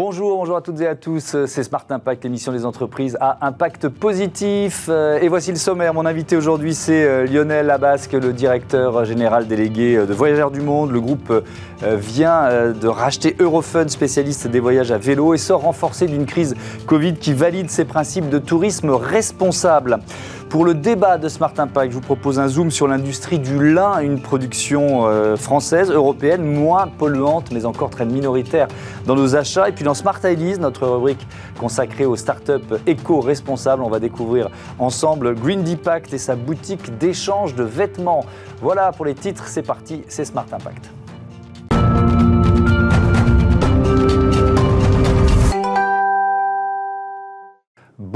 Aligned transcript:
Bonjour, 0.00 0.36
bonjour 0.36 0.56
à 0.56 0.62
toutes 0.62 0.80
et 0.80 0.86
à 0.86 0.94
tous. 0.94 1.44
C'est 1.46 1.64
Smart 1.64 1.84
Impact, 1.90 2.22
l'émission 2.22 2.52
des 2.52 2.64
entreprises 2.64 3.18
à 3.20 3.44
impact 3.44 3.88
positif. 3.88 4.86
Euh, 4.88 5.18
et 5.18 5.26
voici 5.26 5.50
le 5.50 5.56
sommaire. 5.56 5.92
Mon 5.92 6.06
invité 6.06 6.36
aujourd'hui, 6.36 6.72
c'est 6.72 7.02
euh, 7.02 7.26
Lionel 7.26 7.68
Abasque, 7.68 8.12
le 8.12 8.32
directeur 8.32 9.04
général 9.04 9.48
délégué 9.48 9.96
euh, 9.96 10.06
de 10.06 10.14
Voyageurs 10.14 10.52
du 10.52 10.60
Monde. 10.60 10.92
Le 10.92 11.00
groupe 11.00 11.44
vient 11.82 12.72
de 12.72 12.88
racheter 12.88 13.36
Eurofun, 13.38 13.88
spécialiste 13.88 14.46
des 14.48 14.60
voyages 14.60 14.90
à 14.90 14.98
vélo, 14.98 15.34
et 15.34 15.38
sort 15.38 15.62
renforcé 15.62 16.06
d'une 16.06 16.26
crise 16.26 16.54
Covid 16.86 17.14
qui 17.14 17.32
valide 17.32 17.70
ses 17.70 17.84
principes 17.84 18.28
de 18.28 18.38
tourisme 18.38 18.90
responsable. 18.90 20.00
Pour 20.48 20.64
le 20.64 20.72
débat 20.72 21.18
de 21.18 21.28
Smart 21.28 21.52
Impact, 21.58 21.90
je 21.90 21.96
vous 21.96 22.02
propose 22.02 22.38
un 22.38 22.48
zoom 22.48 22.70
sur 22.70 22.88
l'industrie 22.88 23.38
du 23.38 23.72
lin, 23.72 23.98
une 23.98 24.18
production 24.18 25.06
euh, 25.06 25.36
française, 25.36 25.90
européenne, 25.90 26.42
moins 26.42 26.86
polluante, 26.86 27.50
mais 27.52 27.66
encore 27.66 27.90
très 27.90 28.06
minoritaire 28.06 28.66
dans 29.04 29.14
nos 29.14 29.36
achats. 29.36 29.68
Et 29.68 29.72
puis 29.72 29.84
dans 29.84 29.92
Smart 29.92 30.18
Ideas, 30.24 30.56
notre 30.58 30.86
rubrique 30.86 31.26
consacrée 31.60 32.06
aux 32.06 32.16
startups 32.16 32.76
éco-responsables, 32.86 33.82
on 33.82 33.90
va 33.90 34.00
découvrir 34.00 34.48
ensemble 34.78 35.34
Green 35.34 35.62
Deepact 35.62 36.14
et 36.14 36.18
sa 36.18 36.34
boutique 36.34 36.96
d'échange 36.96 37.54
de 37.54 37.64
vêtements. 37.64 38.24
Voilà 38.62 38.92
pour 38.92 39.04
les 39.04 39.14
titres, 39.14 39.48
c'est 39.48 39.62
parti, 39.62 40.02
c'est 40.08 40.24
Smart 40.24 40.46
Impact. 40.50 40.97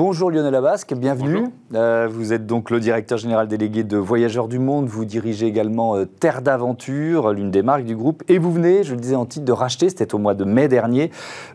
Bonjour 0.05 0.33
Lionel 0.33 0.57
Abasque, 0.57 0.95
bienvenue. 0.95 1.45
Euh, 1.75 2.09
vous 2.11 2.33
êtes 2.33 2.45
donc 2.45 2.71
le 2.71 2.81
directeur 2.81 3.19
général 3.19 3.47
délégué 3.47 3.85
de 3.85 3.97
Voyageurs 3.97 4.49
du 4.49 4.59
Monde. 4.59 4.89
Vous 4.89 5.05
dirigez 5.05 5.47
également 5.47 5.95
euh, 5.95 6.07
Terre 6.07 6.43
d'Aventure, 6.43 7.33
l'une 7.33 7.53
des 7.53 7.63
marques 7.63 7.85
du 7.85 7.95
groupe. 7.95 8.25
Et 8.27 8.39
vous 8.39 8.53
venez, 8.53 8.83
je 8.83 8.97
le 8.97 9.01
disais 9.01 9.15
en 9.15 9.27
titre, 9.27 9.45
de 9.45 9.53
racheter, 9.53 9.89
c'était 9.91 10.13
au 10.13 10.19
mois 10.19 10.35
de 10.35 10.43
mai 10.43 10.67
dernier, 10.67 11.13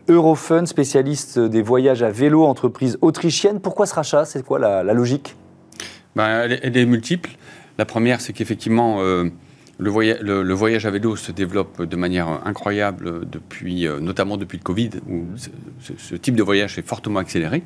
Eurofun, 0.08 0.64
spécialiste 0.64 1.38
des 1.38 1.60
voyages 1.60 2.02
à 2.02 2.08
vélo, 2.08 2.46
entreprise 2.46 2.96
autrichienne. 3.02 3.60
Pourquoi 3.60 3.84
ce 3.84 3.94
rachat? 3.94 4.24
C'est 4.24 4.42
quoi 4.42 4.58
la, 4.58 4.82
logique? 4.94 5.36
Ben, 6.16 6.48
elle, 6.48 6.74
est, 6.74 6.86
multiple. 6.86 7.32
La 7.76 7.84
première, 7.84 8.22
c'est 8.22 8.32
qu'effectivement, 8.32 9.02
euh, 9.02 9.28
le, 9.76 10.54
voyage 10.54 10.86
à 10.86 10.90
vélo 10.90 11.16
se 11.16 11.32
développe 11.32 11.82
de 11.82 11.96
manière 11.96 12.40
incroyable, 12.46 13.28
depuis, 13.28 13.86
notamment 14.00 14.38
depuis 14.38 14.56
le 14.56 14.64
Covid, 14.64 14.92
où 15.06 15.24
ce 15.98 16.14
type 16.14 16.34
de 16.34 16.42
voyage 16.42 16.78
est 16.78 16.88
fortement 16.88 17.20
accéléré. 17.20 17.62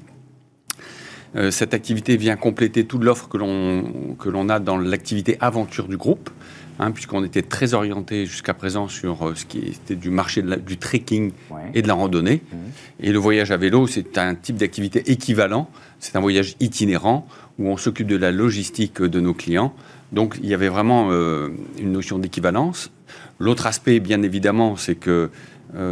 Euh, 1.34 1.50
cette 1.50 1.74
activité 1.74 2.16
vient 2.16 2.36
compléter 2.36 2.84
toute 2.84 3.02
l'offre 3.02 3.28
que 3.28 3.38
l'on 3.38 4.48
a 4.48 4.58
dans 4.60 4.76
l'activité 4.76 5.36
aventure 5.40 5.88
du 5.88 5.96
groupe, 5.96 6.30
hein, 6.78 6.90
puisqu'on 6.90 7.24
était 7.24 7.42
très 7.42 7.74
orienté 7.74 8.26
jusqu'à 8.26 8.52
présent 8.52 8.88
sur 8.88 9.28
euh, 9.28 9.34
ce 9.34 9.46
qui 9.46 9.58
était 9.60 9.94
du 9.94 10.10
marché 10.10 10.42
du 10.42 10.76
trekking 10.76 11.32
et 11.74 11.80
de 11.80 11.88
la 11.88 11.94
randonnée. 11.94 12.42
Mmh. 12.52 12.56
Et 13.00 13.12
le 13.12 13.18
voyage 13.18 13.50
à 13.50 13.56
vélo, 13.56 13.86
c'est 13.86 14.18
un 14.18 14.34
type 14.34 14.56
d'activité 14.56 15.10
équivalent. 15.10 15.70
C'est 16.00 16.16
un 16.16 16.20
voyage 16.20 16.54
itinérant 16.60 17.26
où 17.58 17.68
on 17.68 17.76
s'occupe 17.76 18.08
de 18.08 18.16
la 18.16 18.30
logistique 18.30 19.00
de 19.00 19.20
nos 19.20 19.34
clients. 19.34 19.74
Donc 20.12 20.38
il 20.42 20.48
y 20.48 20.54
avait 20.54 20.68
vraiment 20.68 21.08
euh, 21.10 21.48
une 21.78 21.92
notion 21.92 22.18
d'équivalence. 22.18 22.90
L'autre 23.38 23.66
aspect, 23.66 24.00
bien 24.00 24.22
évidemment, 24.22 24.76
c'est 24.76 24.94
que 24.94 25.30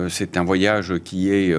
c'est 0.09 0.37
un 0.37 0.45
voyage 0.45 0.99
qui 1.03 1.31
est 1.31 1.55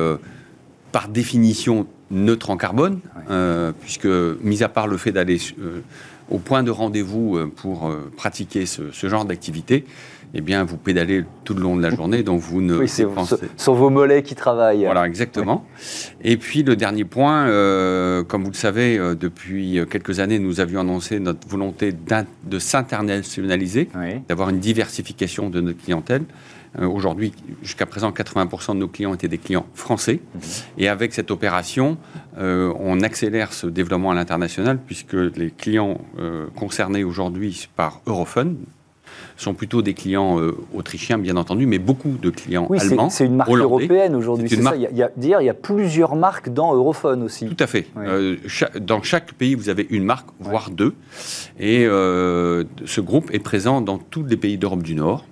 par 0.91 1.07
définition 1.09 1.87
neutre 2.11 2.49
en 2.49 2.57
carbone, 2.57 2.99
euh, 3.29 3.71
puisque, 3.81 4.07
mis 4.41 4.63
à 4.63 4.69
part 4.69 4.87
le 4.87 4.97
fait 4.97 5.11
d'aller 5.11 5.37
euh, 5.59 5.81
au 6.29 6.37
point 6.37 6.63
de 6.63 6.71
rendez-vous 6.71 7.37
euh, 7.37 7.51
pour 7.53 7.91
pratiquer 8.17 8.65
ce, 8.65 9.07
genre 9.07 9.25
d'activité, 9.25 9.85
eh 10.33 10.39
bien, 10.39 10.63
vous 10.63 10.77
pédalez 10.77 11.25
tout 11.43 11.53
le 11.53 11.61
long 11.61 11.75
de 11.75 11.81
la 11.81 11.89
journée, 11.89 12.23
donc 12.23 12.39
vous 12.39 12.61
ne. 12.61 12.75
Oui, 12.79 12.87
c'est 12.87 13.05
sur, 13.57 13.73
vos 13.73 13.89
mollets 13.89 14.23
qui 14.23 14.35
travaillent. 14.35 14.85
Voilà, 14.85 15.05
exactement. 15.05 15.65
Et 16.23 16.37
puis, 16.37 16.63
le 16.63 16.75
dernier 16.75 17.03
point, 17.03 17.47
comme 18.23 18.43
vous 18.43 18.51
le 18.51 18.55
savez, 18.55 18.97
depuis 19.19 19.81
quelques 19.89 20.21
années, 20.21 20.39
nous 20.39 20.61
avions 20.61 20.81
annoncé 20.81 21.19
notre 21.19 21.45
volonté 21.49 21.93
de 21.93 22.59
s'internationaliser, 22.59 23.89
d'avoir 24.29 24.49
une 24.49 24.59
diversification 24.59 25.49
de 25.49 25.59
notre 25.59 25.83
clientèle. 25.83 26.23
Euh, 26.79 26.87
aujourd'hui, 26.87 27.33
jusqu'à 27.61 27.85
présent, 27.85 28.11
80% 28.11 28.73
de 28.73 28.79
nos 28.79 28.87
clients 28.87 29.13
étaient 29.13 29.27
des 29.27 29.37
clients 29.37 29.65
français. 29.73 30.19
Et 30.77 30.87
avec 30.87 31.13
cette 31.13 31.31
opération, 31.31 31.97
euh, 32.37 32.73
on 32.79 33.01
accélère 33.01 33.51
ce 33.53 33.67
développement 33.67 34.11
à 34.11 34.15
l'international 34.15 34.79
puisque 34.85 35.13
les 35.13 35.51
clients 35.51 35.99
euh, 36.19 36.47
concernés 36.55 37.03
aujourd'hui 37.03 37.67
par 37.75 38.01
Eurofun 38.07 38.53
sont 39.35 39.53
plutôt 39.53 39.81
des 39.81 39.93
clients 39.93 40.39
autrichiens, 40.73 41.17
bien 41.17 41.35
entendu, 41.35 41.65
mais 41.65 41.79
beaucoup 41.79 42.15
de 42.21 42.29
clients 42.29 42.67
oui, 42.69 42.79
allemands. 42.79 43.09
C'est 43.09 43.25
une 43.25 43.35
marque 43.35 43.49
européenne 43.49 44.15
aujourd'hui, 44.15 44.47
c'est 44.47 44.61
ça. 44.61 44.75
Il 44.75 44.97
y, 44.97 45.03
a, 45.03 45.11
il 45.17 45.45
y 45.45 45.49
a 45.49 45.53
plusieurs 45.53 46.15
marques 46.15 46.49
dans 46.49 46.73
Eurofun 46.75 47.21
aussi. 47.21 47.47
Tout 47.47 47.61
à 47.61 47.67
fait. 47.67 47.87
dans 48.79 49.01
chaque 49.01 49.33
pays, 49.33 49.55
vous 49.55 49.69
avez 49.69 49.87
une 49.89 50.05
marque, 50.05 50.29
voire 50.39 50.69
deux. 50.69 50.93
Et 51.59 51.85
ce 51.85 53.01
groupe 53.01 53.33
est 53.33 53.39
présent 53.39 53.81
dans 53.81 53.97
tous 53.97 54.23
les 54.23 54.37
pays 54.37 54.57
d'Europe 54.57 54.83
du 54.83 54.95
Nord. 54.95 55.25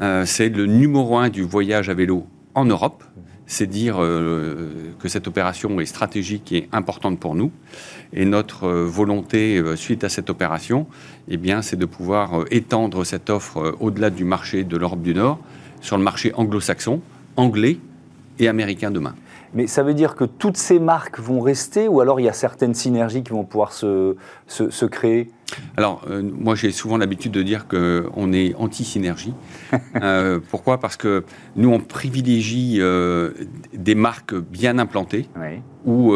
Euh, 0.00 0.24
c'est 0.24 0.48
le 0.48 0.66
numéro 0.66 1.16
un 1.16 1.28
du 1.28 1.42
voyage 1.42 1.88
à 1.88 1.94
vélo 1.94 2.26
en 2.54 2.64
Europe. 2.64 3.04
C'est 3.46 3.66
dire 3.66 3.96
euh, 3.98 4.92
que 4.98 5.08
cette 5.08 5.26
opération 5.26 5.80
est 5.80 5.86
stratégique 5.86 6.52
et 6.52 6.68
importante 6.72 7.18
pour 7.18 7.34
nous. 7.34 7.50
Et 8.12 8.24
notre 8.24 8.64
euh, 8.64 8.84
volonté, 8.84 9.62
suite 9.76 10.04
à 10.04 10.08
cette 10.08 10.30
opération, 10.30 10.86
eh 11.28 11.38
c'est 11.62 11.78
de 11.78 11.86
pouvoir 11.86 12.44
étendre 12.50 13.04
cette 13.04 13.30
offre 13.30 13.76
au-delà 13.80 14.10
du 14.10 14.24
marché 14.24 14.64
de 14.64 14.76
l'Europe 14.76 15.02
du 15.02 15.14
Nord 15.14 15.38
sur 15.80 15.96
le 15.96 16.04
marché 16.04 16.32
anglo-saxon, 16.34 17.00
anglais 17.36 17.78
et 18.38 18.48
américain 18.48 18.90
demain. 18.90 19.14
Mais 19.54 19.66
ça 19.66 19.82
veut 19.82 19.94
dire 19.94 20.14
que 20.14 20.24
toutes 20.24 20.56
ces 20.56 20.78
marques 20.78 21.18
vont 21.18 21.40
rester 21.40 21.88
ou 21.88 22.00
alors 22.00 22.20
il 22.20 22.24
y 22.24 22.28
a 22.28 22.32
certaines 22.32 22.74
synergies 22.74 23.22
qui 23.22 23.32
vont 23.32 23.44
pouvoir 23.44 23.72
se, 23.72 24.16
se, 24.46 24.84
créer? 24.86 25.30
Alors, 25.76 26.02
euh, 26.08 26.22
moi, 26.22 26.54
j'ai 26.54 26.70
souvent 26.72 26.98
l'habitude 26.98 27.32
de 27.32 27.42
dire 27.42 27.66
qu'on 27.66 28.32
est 28.32 28.54
anti-synergie. 28.54 29.34
Euh, 30.02 30.38
pourquoi? 30.50 30.78
Parce 30.78 30.96
que 30.96 31.24
nous, 31.56 31.70
on 31.70 31.80
privilégie 31.80 32.76
euh, 32.78 33.32
des 33.74 33.94
marques 33.94 34.34
bien 34.34 34.78
implantées, 34.78 35.28
où 35.84 36.14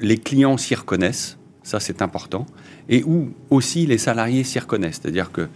les 0.00 0.18
clients 0.18 0.56
s'y 0.56 0.74
reconnaissent, 0.74 1.38
ça 1.62 1.80
c'est 1.80 2.02
important, 2.02 2.46
et 2.88 3.02
où 3.04 3.30
aussi 3.50 3.86
les 3.86 3.98
salariés 3.98 4.44
s'y 4.44 4.58
reconnaissent. 4.58 5.00
C'est-à-dire 5.02 5.32
que 5.32 5.48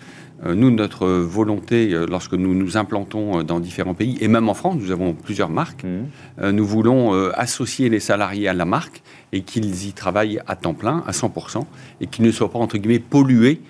nous, 0.47 0.71
notre 0.71 1.07
volonté, 1.07 1.93
euh, 1.93 2.07
lorsque 2.09 2.33
nous 2.33 2.55
nous 2.55 2.77
implantons 2.77 3.41
euh, 3.41 3.43
dans 3.43 3.61
différents 3.61 3.95
pays, 3.95 4.17
et 4.21 4.29
même 4.29 4.49
en 4.49 4.55
France, 4.55 4.77
nous 4.79 4.91
avons 4.91 5.13
plusieurs 5.13 5.51
marques, 5.51 5.85
mmh. 5.85 6.51
nous 6.51 6.67
voulons 6.67 7.13
associer 7.35 7.89
les 7.89 8.01
salariés 8.01 8.49
à 8.49 8.55
la 8.55 8.65
marque 8.65 9.03
et 9.33 9.43
qu'ils 9.43 9.87
y 9.87 9.93
travaillent 9.93 10.41
à 10.47 10.57
temps 10.57 10.75
plein, 10.75 11.05
à 11.07 11.13
100%, 11.13 11.65
et 12.01 12.07
qu'ils 12.07 12.25
ne 12.25 12.33
soient 12.33 12.51
pas, 12.51 12.59
entre 12.59 12.79
guillemets, 12.79 12.99
pollués 12.99 13.61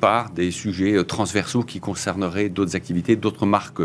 par 0.00 0.30
des 0.30 0.50
sujets 0.50 1.04
transversaux 1.04 1.62
qui 1.62 1.80
concerneraient 1.80 2.48
d'autres 2.48 2.76
activités, 2.76 3.14
d'autres 3.16 3.44
marques. 3.44 3.82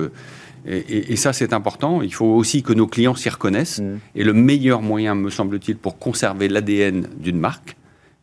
Et, 0.65 1.15
ça, 1.17 1.33
c'est 1.33 1.53
important. 1.53 2.01
Il 2.01 2.13
faut 2.13 2.25
aussi 2.25 2.63
que 2.63 2.71
nos 2.71 2.87
clients 2.87 3.15
s'y 3.15 3.29
reconnaissent. 3.29 3.79
Mmh. 3.79 3.99
Et 4.15 4.23
le 4.23 4.33
meilleur 4.33 4.81
moyen, 4.81 5.15
me 5.15 5.29
semble-t-il, 5.29 5.77
pour 5.77 5.99
conserver 5.99 6.47
l'ADN 6.47 7.07
d'une 7.17 7.39
marque, 7.39 7.75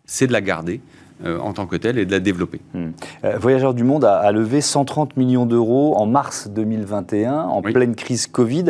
c'est 0.07 0.27
de 0.27 0.33
la 0.33 0.41
garder 0.41 0.81
euh, 1.25 1.39
en 1.41 1.53
tant 1.53 1.67
que 1.67 1.75
telle 1.75 1.99
et 1.99 2.07
de 2.07 2.13
la 2.13 2.21
développer. 2.21 2.61
Euh, 2.77 3.37
Voyageurs 3.41 3.75
du 3.75 3.83
Monde 3.83 4.05
a, 4.05 4.31
levé 4.31 4.61
130 4.61 5.17
millions 5.17 5.47
d'euros 5.47 5.97
en 5.97 6.07
mars 6.07 6.49
2021, 6.49 7.43
en 7.43 7.61
pleine 7.61 7.97
crise 7.97 8.29
Covid. 8.29 8.67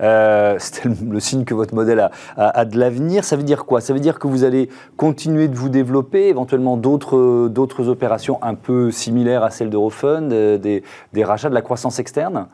Euh, 0.00 0.54
C'était 0.60 0.88
le, 0.88 1.18
signe 1.18 1.44
que 1.44 1.54
votre 1.54 1.74
modèle 1.74 2.08
a, 2.36 2.64
de 2.64 2.78
l'avenir. 2.78 3.24
Ça 3.24 3.34
veut 3.34 3.42
dire 3.42 3.64
quoi? 3.64 3.80
Ça 3.80 3.92
veut 3.92 4.00
dire 4.00 4.20
que 4.20 4.28
vous 4.28 4.44
allez 4.44 4.68
continuer 4.96 5.48
de 5.48 5.56
vous 5.56 5.68
développer, 5.68 6.28
éventuellement 6.28 6.76
d'autres 6.76 7.88
opérations 7.88 8.38
un 8.42 8.54
peu 8.54 8.92
similaires 8.92 9.42
à 9.42 9.50
celles 9.50 9.70
d'Eurofund, 9.70 10.28
des, 10.28 10.84
des 11.12 11.24
rachats 11.24 11.48
de 11.48 11.54
la 11.54 11.62
croissance 11.62 11.98
externe? 11.98 12.46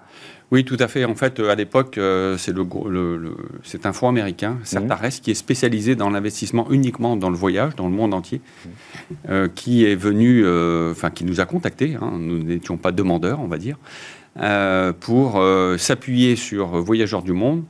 Oui, 0.55 0.65
tout 0.65 0.77
à 0.79 0.87
fait. 0.87 1.05
En 1.05 1.17
fait, 1.17 1.41
à 1.41 1.57
l'époque, 1.57 1.99
euh, 1.99 2.39
c'est 2.39 2.53
le, 2.53 2.65
un 3.83 3.93
fonds 3.93 4.09
américain, 4.09 4.59
Certares, 4.63 5.03
mmh. 5.03 5.21
qui 5.21 5.33
est 5.33 5.35
spécialisé 5.35 5.97
dans 5.97 6.11
l'investissement 6.11 6.71
uniquement 6.71 7.17
dans 7.17 7.29
le 7.29 7.35
voyage, 7.35 7.75
dans 7.75 7.89
le 7.89 7.93
monde 7.93 8.15
entier, 8.15 8.39
mmh. 8.41 8.69
euh, 9.31 9.49
qui 9.53 9.85
est 9.85 9.97
venu, 9.97 10.45
euh, 10.45 10.93
enfin, 10.93 11.11
qui 11.11 11.25
nous 11.25 11.41
a 11.41 11.45
contactés. 11.45 11.97
Hein. 12.01 12.13
nous 12.21 12.39
n'étions 12.39 12.77
pas 12.77 12.93
demandeurs, 12.93 13.41
on 13.41 13.49
va 13.49 13.59
dire, 13.59 13.79
pour 15.01 15.43
s'appuyer 15.77 16.37
sur 16.37 16.69
Voyageurs 16.81 17.23
du 17.23 17.33
Monde, 17.33 17.65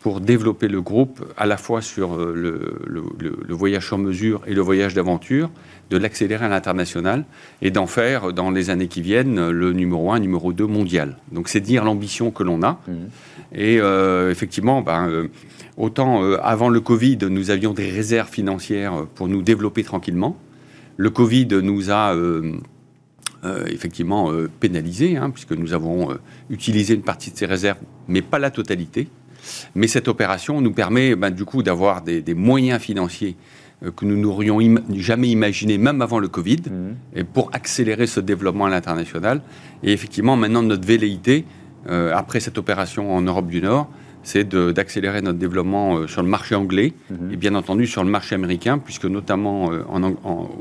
pour 0.00 0.20
développer 0.20 0.66
le 0.66 0.80
groupe 0.80 1.24
à 1.36 1.46
la 1.46 1.56
fois 1.56 1.82
sur 1.82 2.16
le, 2.16 2.74
le 2.86 3.54
voyage 3.54 3.86
sur 3.86 3.98
mesure 3.98 4.40
et 4.46 4.54
le 4.54 4.62
voyage 4.62 4.94
d'aventure, 4.94 5.50
de 5.90 5.98
l'accélérer 5.98 6.46
à 6.46 6.48
l'international 6.48 7.24
et 7.60 7.70
d'en 7.70 7.86
faire, 7.86 8.32
dans 8.32 8.50
les 8.50 8.70
années 8.70 8.88
qui 8.88 9.02
viennent, 9.02 9.50
le 9.50 9.72
numéro 9.72 10.12
1, 10.12 10.20
numéro 10.20 10.52
2 10.52 10.66
mondial. 10.66 11.18
Donc 11.32 11.48
c'est 11.48 11.60
dire 11.60 11.84
l'ambition 11.84 12.30
que 12.30 12.42
l'on 12.42 12.62
a. 12.62 12.80
Mmh. 12.86 12.92
Et 13.52 13.80
euh, 13.80 14.30
effectivement, 14.30 14.82
ben, 14.82 15.08
euh, 15.08 15.28
autant 15.76 16.22
euh, 16.22 16.38
avant 16.42 16.68
le 16.68 16.80
Covid, 16.80 17.18
nous 17.28 17.50
avions 17.50 17.74
des 17.74 17.90
réserves 17.90 18.30
financières 18.30 19.06
pour 19.14 19.28
nous 19.28 19.42
développer 19.42 19.82
tranquillement. 19.82 20.36
Le 20.96 21.10
Covid 21.10 21.48
nous 21.62 21.90
a 21.90 22.14
effectivement 23.68 24.30
pénalisés, 24.60 25.16
hein, 25.16 25.30
puisque 25.30 25.52
nous 25.52 25.72
avons 25.72 26.10
utilisé 26.50 26.92
une 26.92 27.00
partie 27.00 27.30
de 27.30 27.38
ces 27.38 27.46
réserves, 27.46 27.78
mais 28.06 28.20
pas 28.20 28.38
la 28.38 28.50
totalité. 28.50 29.08
Mais 29.74 29.86
cette 29.86 30.08
opération 30.08 30.60
nous 30.60 30.72
permet 30.72 31.14
ben, 31.16 31.30
du 31.30 31.44
coup 31.44 31.62
d'avoir 31.62 32.02
des, 32.02 32.34
moyens 32.34 32.80
financiers 32.80 33.36
euh, 33.84 33.90
que 33.90 34.04
nous 34.04 34.16
n'aurions 34.16 34.58
jamais 34.94 35.28
imaginés, 35.28 35.78
même 35.78 36.02
avant 36.02 36.18
le 36.18 36.28
Covid, 36.28 36.62
mmh. 36.70 37.18
et 37.18 37.24
pour 37.24 37.50
accélérer 37.52 38.06
ce 38.06 38.20
développement 38.20 38.66
à 38.66 38.70
l'international. 38.70 39.42
Et 39.82 39.92
effectivement, 39.92 40.36
maintenant, 40.36 40.62
notre 40.62 40.86
velléité, 40.86 41.44
euh, 41.88 42.12
après 42.14 42.40
cette 42.40 42.58
opération 42.58 43.14
en 43.14 43.22
Europe 43.22 43.48
du 43.48 43.60
Nord, 43.60 43.88
c'est 44.22 44.54
d'accélérer 44.54 45.22
notre 45.22 45.38
développement 45.38 45.96
euh, 45.96 46.06
sur 46.06 46.22
le 46.22 46.28
marché 46.28 46.54
anglais 46.54 46.92
mmh. 47.10 47.32
et 47.32 47.36
bien 47.36 47.54
entendu 47.54 47.86
sur 47.86 48.04
le 48.04 48.10
marché 48.10 48.34
américain, 48.34 48.78
puisque 48.78 49.06
notamment 49.06 49.70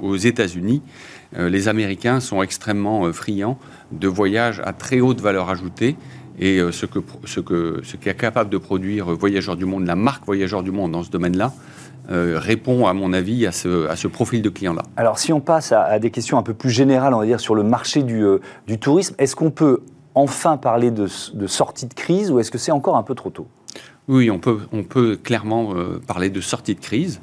aux 0.01 0.15
États-Unis, 0.15 0.81
les 1.37 1.67
Américains 1.67 2.21
sont 2.21 2.41
extrêmement 2.41 3.11
friands 3.13 3.59
de 3.91 4.07
voyages 4.07 4.61
à 4.65 4.73
très 4.73 4.99
haute 4.99 5.21
valeur 5.21 5.49
ajoutée 5.49 5.95
et 6.39 6.59
euh, 6.59 6.71
ce 6.71 6.85
que 6.85 6.99
ce 7.25 7.39
que 7.39 7.81
ce 7.83 7.97
qu'est 7.97 8.15
capable 8.15 8.49
de 8.49 8.57
produire 8.57 9.05
Voyageurs 9.13 9.55
du 9.55 9.65
Monde, 9.65 9.85
la 9.85 9.95
marque 9.95 10.25
Voyageurs 10.25 10.63
du 10.63 10.71
Monde 10.71 10.91
dans 10.91 11.03
ce 11.03 11.11
domaine-là, 11.11 11.53
euh, 12.11 12.39
répond, 12.39 12.87
à 12.87 12.93
mon 12.93 13.13
avis, 13.13 13.45
à 13.45 13.51
ce, 13.51 13.87
à 13.87 13.95
ce 13.95 14.07
profil 14.07 14.41
de 14.41 14.49
client-là. 14.49 14.83
Alors, 14.97 15.19
si 15.19 15.31
on 15.31 15.41
passe 15.41 15.71
à, 15.71 15.99
des 15.99 16.09
questions 16.09 16.37
un 16.37 16.43
peu 16.43 16.55
plus 16.55 16.71
générales, 16.71 17.13
on 17.13 17.19
va 17.19 17.25
dire, 17.25 17.39
sur 17.39 17.53
le 17.53 17.63
marché 17.63 18.01
du, 18.01 18.23
euh, 18.23 18.39
du 18.65 18.79
tourisme, 18.79 19.13
est-ce 19.19 19.35
qu'on 19.35 19.51
peut 19.51 19.81
enfin 20.15 20.57
parler 20.57 20.89
de, 20.89 21.07
de 21.33 21.47
sortie 21.47 21.85
de 21.85 21.93
crise 21.93 22.31
ou 22.31 22.39
est-ce 22.39 22.49
que 22.49 22.57
c'est 22.57 22.71
encore 22.71 22.97
un 22.97 23.03
peu 23.03 23.13
trop 23.13 23.29
tôt? 23.29 23.47
Oui, 24.07 24.31
on 24.31 24.39
peut, 24.39 24.57
on 24.71 24.83
peut 24.83 25.19
clairement 25.21 25.75
parler 26.07 26.31
de 26.31 26.41
sortie 26.41 26.73
de 26.73 26.79
crise, 26.79 27.21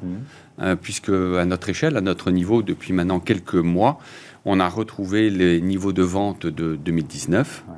mmh. 0.57 0.75
puisque 0.75 1.09
à 1.09 1.43
notre 1.43 1.67
échelle, 1.67 1.97
à 1.97 2.01
notre 2.01 2.31
niveau, 2.31 2.61
depuis 2.61 2.93
maintenant 2.93 3.19
quelques 3.19 3.55
mois, 3.55 3.99
on 4.47 4.61
a 4.61 4.69
retrouvé 4.69 5.29
les 5.29 5.59
niveaux 5.59 5.91
de 5.91 6.01
vente 6.01 6.47
de 6.47 6.77
2019. 6.77 7.65
Euh, 7.67 7.73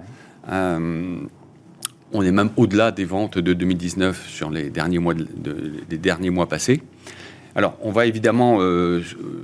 on 0.51 2.21
est 2.23 2.31
même 2.31 2.49
au-delà 2.57 2.91
des 2.91 3.05
ventes 3.05 3.37
de 3.37 3.53
2019 3.53 4.27
sur 4.27 4.49
les 4.49 4.69
derniers 4.69 4.99
mois, 4.99 5.13
derniers 5.89 6.29
mois 6.29 6.47
passés. 6.47 6.81
Alors, 7.55 7.77
on 7.81 7.91
va 7.91 8.05
évidemment, 8.05 8.57
euh, 8.61 9.01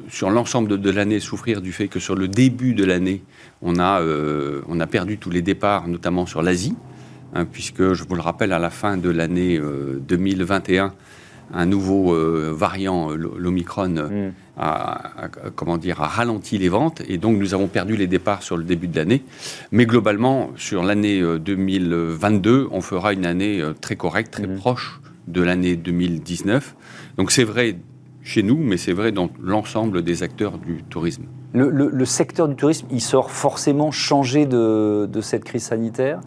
sur 0.10 0.30
l'ensemble 0.30 0.80
de, 0.80 0.90
l'année, 0.92 1.20
souffrir 1.20 1.62
du 1.62 1.72
fait 1.72 1.88
que 1.88 2.00
sur 2.00 2.16
le 2.16 2.28
début 2.28 2.74
de 2.74 2.86
l'année, 2.86 3.24
on, 3.62 3.80
a, 3.80 4.00
euh, 4.02 4.62
perdu 4.90 5.18
tous 5.18 5.32
les 5.32 5.42
départs, 5.42 5.88
notamment 5.88 6.26
sur 6.26 6.42
l'Asie, 6.42 6.76
hein, 7.34 7.46
puisque, 7.46 7.94
je 7.94 8.04
vous 8.04 8.16
le 8.16 8.22
rappelle, 8.22 8.54
à 8.54 8.60
la 8.60 8.70
fin 8.70 8.98
de 8.98 9.10
l'année 9.10 9.60
2021, 10.08 10.94
un 11.54 11.66
nouveau 11.66 12.14
euh, 12.14 12.54
variant, 12.56 13.12
euh, 13.12 13.16
l'Omicron, 13.16 13.98
euh, 13.98 14.30
mm. 14.30 14.34
a, 14.58 15.30
comment 15.56 15.78
dire, 15.78 16.02
a 16.02 16.08
ralenti 16.08 16.58
les 16.58 16.70
ventes 16.70 17.02
et 17.08 17.18
donc 17.18 17.38
nous 17.38 17.54
avons 17.54 17.68
perdu 17.68 17.96
les 17.96 18.08
départs 18.08 18.44
sur 18.44 18.58
le 18.58 18.64
début 18.64 18.88
de 18.88 18.96
l'année. 18.96 19.24
Mais 19.72 19.86
globalement, 19.86 20.52
sur 20.56 20.84
l'année 20.84 21.22
2022, 21.22 22.68
on 22.72 22.82
fera 22.82 23.14
une 23.14 23.26
année 23.26 23.64
très 23.82 23.96
correcte, 23.96 24.32
très 24.32 24.48
mm. 24.48 24.58
proche 24.58 25.00
de 25.28 25.42
l'année 25.42 25.76
2019. 25.76 26.76
Donc 27.18 27.32
c'est 27.32 27.44
vrai 27.44 27.78
chez 28.24 28.42
nous, 28.42 28.58
mais 28.58 28.78
c'est 28.78 28.94
vrai 28.94 29.12
dans 29.12 29.30
l'ensemble 29.42 30.02
des 30.02 30.24
acteurs 30.24 30.58
du 30.58 30.84
tourisme. 30.90 31.26
Le, 31.54 32.06
secteur 32.06 32.50
du 32.50 32.56
tourisme, 32.56 32.88
il 32.92 33.00
sort 33.00 33.32
forcément 33.32 33.92
changé 33.92 34.46
de 34.46 35.22
cette 35.22 35.46
crise 35.46 35.64
sanitaire? 35.64 36.20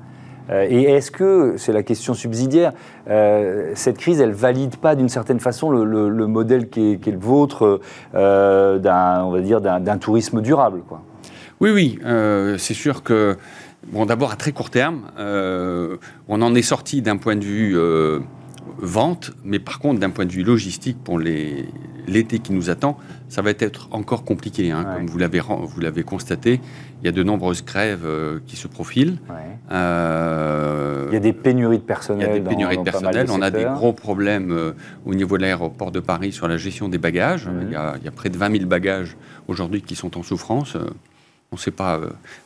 Et 0.50 0.84
est-ce 0.84 1.10
que, 1.10 1.54
c'est 1.56 1.72
la 1.72 1.82
question 1.82 2.14
subsidiaire, 2.14 2.72
euh, 3.08 3.72
cette 3.74 3.98
crise, 3.98 4.20
elle 4.20 4.32
valide 4.32 4.76
pas 4.76 4.94
d'une 4.94 5.08
certaine 5.08 5.40
façon 5.40 5.70
le, 5.70 6.26
modèle 6.26 6.68
qui 6.68 6.92
est, 6.92 7.06
le 7.06 7.18
vôtre 7.18 7.80
euh, 8.14 8.78
d'un, 8.78 9.24
on 9.24 9.30
va 9.30 9.40
dire, 9.40 9.60
d'un, 9.60 9.98
tourisme 9.98 10.40
durable 10.40 10.82
quoi? 10.88 11.02
Oui, 11.60 11.70
oui, 11.70 11.98
c'est 12.58 12.74
sûr 12.74 13.02
que, 13.02 13.36
bon, 13.88 14.06
d'abord 14.06 14.30
à 14.30 14.36
très 14.36 14.52
court 14.52 14.70
terme, 14.70 15.02
on 15.18 16.42
en 16.42 16.54
est 16.54 16.62
sorti 16.62 17.02
d'un 17.02 17.16
point 17.16 17.34
de 17.34 17.44
vue 17.44 17.76
vente, 18.78 19.32
mais 19.44 19.58
par 19.58 19.78
contre, 19.78 20.00
d'un 20.00 20.10
point 20.10 20.26
de 20.26 20.32
vue 20.32 20.42
logistique, 20.42 20.98
pour 21.02 21.18
l'été 21.18 22.38
qui 22.38 22.52
nous 22.52 22.70
attend, 22.70 22.98
ça 23.28 23.42
va 23.42 23.50
être 23.50 23.88
encore 23.90 24.24
compliqué. 24.24 24.70
Hein, 24.70 24.84
Comme 24.94 25.06
vous 25.06 25.18
l'avez, 25.18 25.40
vous 25.40 25.80
l'avez 25.80 26.02
constaté, 26.02 26.60
il 27.02 27.06
y 27.06 27.08
a 27.08 27.12
de 27.12 27.22
nombreuses 27.22 27.64
grèves 27.64 28.04
euh, 28.04 28.40
qui 28.46 28.56
se 28.56 28.66
profilent. 28.66 29.18
Euh, 29.70 31.06
il 31.10 31.14
y 31.14 31.16
a 31.16 31.20
des 31.20 31.32
pénuries 31.32 31.78
de 31.78 31.82
personnel. 31.82 32.28
Il 32.30 32.34
y 32.34 32.36
a 32.36 32.40
des 32.40 32.48
pénuries 32.48 32.78
de 32.78 32.82
personnel. 32.82 33.26
on 33.30 33.42
a 33.42 33.50
des 33.50 33.64
gros 33.64 33.92
problèmes 33.92 34.50
euh, 34.50 34.72
au 35.06 35.14
niveau 35.14 35.36
de 35.36 35.42
l'aéroport 35.42 35.92
de 35.92 36.00
Paris 36.00 36.32
sur 36.32 36.48
la 36.48 36.56
gestion 36.56 36.88
des 36.88 36.98
bagages. 36.98 37.46
Mhm. 37.46 37.62
il, 37.62 37.72
y 37.72 37.76
a, 37.76 37.94
il, 37.98 38.04
y 38.04 38.08
a, 38.08 38.10
près 38.10 38.30
de 38.30 38.36
20 38.36 38.52
000 38.52 38.66
bagages 38.66 39.16
aujourd'hui 39.46 39.82
qui 39.82 39.94
sont 39.94 40.18
en 40.18 40.22
souffrance. 40.22 40.76
On 41.50 41.56
ne 41.56 41.60
sait 41.60 41.70
pas, 41.70 41.98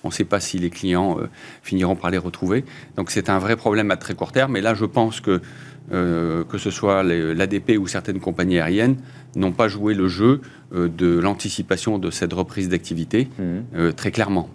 on 0.04 0.12
sait 0.12 0.24
pas 0.24 0.38
si 0.38 0.58
les 0.58 0.70
clients 0.70 1.18
finiront 1.62 1.96
par 1.96 2.10
les 2.10 2.18
retrouver. 2.18 2.64
Donc 2.96 3.10
c'est 3.10 3.30
un 3.30 3.40
vrai 3.40 3.56
problème 3.56 3.90
à 3.90 3.96
très 3.96 4.14
court 4.14 4.30
terme. 4.30 4.56
Et 4.56 4.60
là, 4.60 4.74
je 4.74 4.84
pense 4.84 5.20
que 5.20 5.40
euh, 5.90 6.44
que 6.44 6.58
ce 6.58 6.70
soit 6.70 7.02
l'ADP 7.02 7.76
ou 7.78 7.86
certaines 7.86 8.20
compagnies 8.20 8.58
aériennes, 8.60 8.96
n'ont 9.34 9.52
pas 9.52 9.68
joué 9.68 9.94
le 9.94 10.08
jeu 10.08 10.40
euh, 10.74 10.88
de 10.88 11.18
l'anticipation 11.18 11.98
de 11.98 12.10
cette 12.10 12.32
reprise 12.32 12.68
d'activité, 12.68 13.28
mmh. 13.38 13.42
euh, 13.74 13.92
très 13.92 14.10
clairement, 14.10 14.48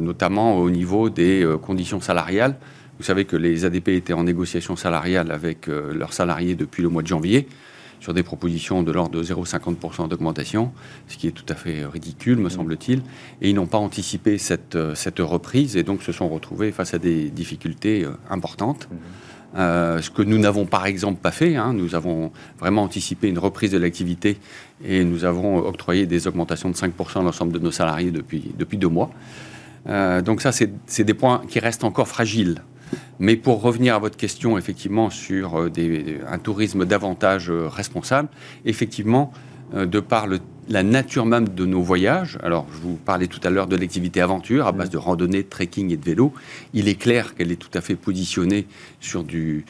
notamment 0.00 0.56
au 0.56 0.70
niveau 0.70 1.10
des 1.10 1.46
conditions 1.60 2.00
salariales. 2.00 2.56
Vous 2.98 3.04
savez 3.04 3.24
que 3.24 3.36
les 3.36 3.64
ADP 3.64 3.88
étaient 3.88 4.12
en 4.12 4.24
négociation 4.24 4.76
salariale 4.76 5.30
avec 5.32 5.66
leurs 5.66 6.14
salariés 6.14 6.54
depuis 6.54 6.82
le 6.82 6.88
mois 6.88 7.02
de 7.02 7.06
janvier 7.06 7.46
sur 7.98 8.14
des 8.14 8.22
propositions 8.22 8.82
de 8.82 8.90
l'ordre 8.90 9.18
de 9.18 9.22
0,50% 9.22 10.08
d'augmentation, 10.08 10.72
ce 11.08 11.18
qui 11.18 11.26
est 11.26 11.32
tout 11.32 11.44
à 11.50 11.54
fait 11.54 11.84
ridicule, 11.84 12.38
me 12.38 12.46
mmh. 12.46 12.50
semble-t-il. 12.50 13.02
Et 13.42 13.50
ils 13.50 13.54
n'ont 13.54 13.66
pas 13.66 13.76
anticipé 13.76 14.38
cette, 14.38 14.78
cette 14.94 15.18
reprise 15.18 15.76
et 15.76 15.82
donc 15.82 16.02
se 16.02 16.12
sont 16.12 16.28
retrouvés 16.30 16.72
face 16.72 16.94
à 16.94 16.98
des 16.98 17.28
difficultés 17.28 18.06
importantes. 18.30 18.88
Mmh. 18.90 18.96
Euh, 19.56 20.00
ce 20.00 20.10
que 20.10 20.22
nous 20.22 20.38
n'avons 20.38 20.64
par 20.64 20.86
exemple 20.86 21.20
pas 21.20 21.32
fait. 21.32 21.56
Hein. 21.56 21.72
Nous 21.72 21.94
avons 21.94 22.30
vraiment 22.58 22.82
anticipé 22.82 23.28
une 23.28 23.38
reprise 23.38 23.72
de 23.72 23.78
l'activité 23.78 24.38
et 24.84 25.04
nous 25.04 25.24
avons 25.24 25.58
octroyé 25.58 26.06
des 26.06 26.28
augmentations 26.28 26.70
de 26.70 26.74
5% 26.74 27.20
à 27.20 27.22
l'ensemble 27.22 27.52
de 27.52 27.58
nos 27.58 27.72
salariés 27.72 28.10
depuis, 28.10 28.52
depuis 28.56 28.78
deux 28.78 28.88
mois. 28.88 29.10
Euh, 29.88 30.22
donc 30.22 30.40
ça, 30.40 30.52
c'est 30.52 31.04
des 31.04 31.14
points 31.14 31.42
qui 31.48 31.58
restent 31.58 31.84
encore 31.84 32.08
fragiles. 32.08 32.62
Mais 33.18 33.36
pour 33.36 33.60
revenir 33.62 33.94
à 33.94 33.98
votre 33.98 34.16
question, 34.16 34.58
effectivement, 34.58 35.10
sur 35.10 35.60
euh, 35.60 35.70
un 36.28 36.38
tourisme 36.38 36.84
davantage 36.84 37.50
responsable, 37.50 38.28
effectivement, 38.64 39.32
de 39.72 40.00
par 40.00 40.26
le 40.26 40.40
la 40.70 40.84
nature 40.84 41.26
même 41.26 41.48
de 41.48 41.66
nos 41.66 41.82
voyages, 41.82 42.38
alors 42.42 42.66
je 42.72 42.78
vous 42.78 42.94
parlais 42.94 43.26
tout 43.26 43.40
à 43.42 43.50
l'heure 43.50 43.66
de 43.66 43.76
l'activité 43.76 44.20
aventure 44.20 44.68
à 44.68 44.72
base 44.72 44.88
de 44.88 44.96
randonnée, 44.96 45.42
de 45.42 45.48
trekking 45.48 45.92
et 45.92 45.96
de 45.96 46.04
vélo, 46.04 46.32
il 46.72 46.88
est 46.88 46.94
clair 46.94 47.34
qu'elle 47.34 47.50
est 47.50 47.56
tout 47.56 47.76
à 47.76 47.80
fait 47.80 47.96
positionnée 47.96 48.66
sur 49.00 49.24
du 49.24 49.64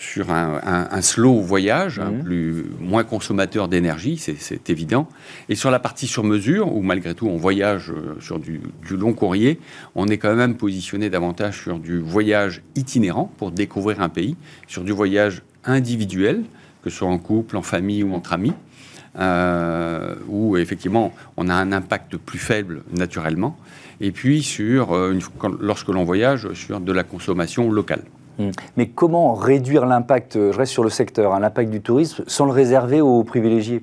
sur 0.00 0.30
un, 0.30 1.02
slow 1.02 1.40
voyage, 1.40 1.98
un 1.98 2.12
mmh. 2.12 2.22
plus, 2.22 2.66
moins 2.78 3.02
consommateur 3.02 3.66
d'énergie, 3.66 4.16
c'est 4.16 4.70
évident. 4.70 5.08
Et 5.48 5.56
sur 5.56 5.72
la 5.72 5.80
partie 5.80 6.06
sur 6.06 6.22
mesure, 6.22 6.72
où 6.72 6.82
malgré 6.82 7.16
tout 7.16 7.26
on 7.26 7.36
voyage 7.36 7.90
euh, 7.90 8.14
sur 8.20 8.38
du, 8.38 8.60
du, 8.86 8.96
long 8.96 9.12
courrier, 9.12 9.58
on 9.96 10.06
est 10.06 10.18
quand 10.18 10.36
même 10.36 10.54
positionné 10.54 11.10
davantage 11.10 11.60
sur 11.60 11.80
du 11.80 11.98
voyage 11.98 12.62
itinérant 12.76 13.28
pour 13.38 13.50
découvrir 13.50 14.00
un 14.00 14.08
pays, 14.08 14.36
sur 14.68 14.84
du 14.84 14.92
voyage 14.92 15.42
individuel, 15.64 16.44
que 16.84 16.90
ce 16.90 16.98
soit 16.98 17.08
en 17.08 17.18
couple, 17.18 17.56
en 17.56 17.62
famille 17.62 18.04
ou 18.04 18.14
entre 18.14 18.34
amis 18.34 18.54
euh, 19.18 20.14
où 20.28 20.56
effectivement 20.56 21.12
on 21.36 21.48
a 21.48 21.54
un 21.54 21.72
impact 21.72 22.16
plus 22.16 22.38
faible 22.38 22.82
naturellement, 22.92 23.56
et 24.00 24.12
puis 24.12 24.42
sur, 24.42 24.92
euh, 24.94 25.18
lorsque 25.60 25.88
l'on 25.88 26.04
voyage, 26.04 26.52
sur 26.54 26.80
de 26.80 26.92
la 26.92 27.04
consommation 27.04 27.70
locale. 27.70 28.02
Mmh. 28.38 28.50
Mais 28.76 28.88
comment 28.88 29.34
réduire 29.34 29.86
l'impact, 29.86 30.34
je 30.34 30.56
reste 30.56 30.72
sur 30.72 30.84
le 30.84 30.90
secteur, 30.90 31.34
hein, 31.34 31.40
l'impact 31.40 31.70
du 31.70 31.80
tourisme, 31.80 32.24
sans 32.26 32.46
le 32.46 32.52
réserver 32.52 33.00
aux 33.00 33.24
privilégiés? 33.24 33.82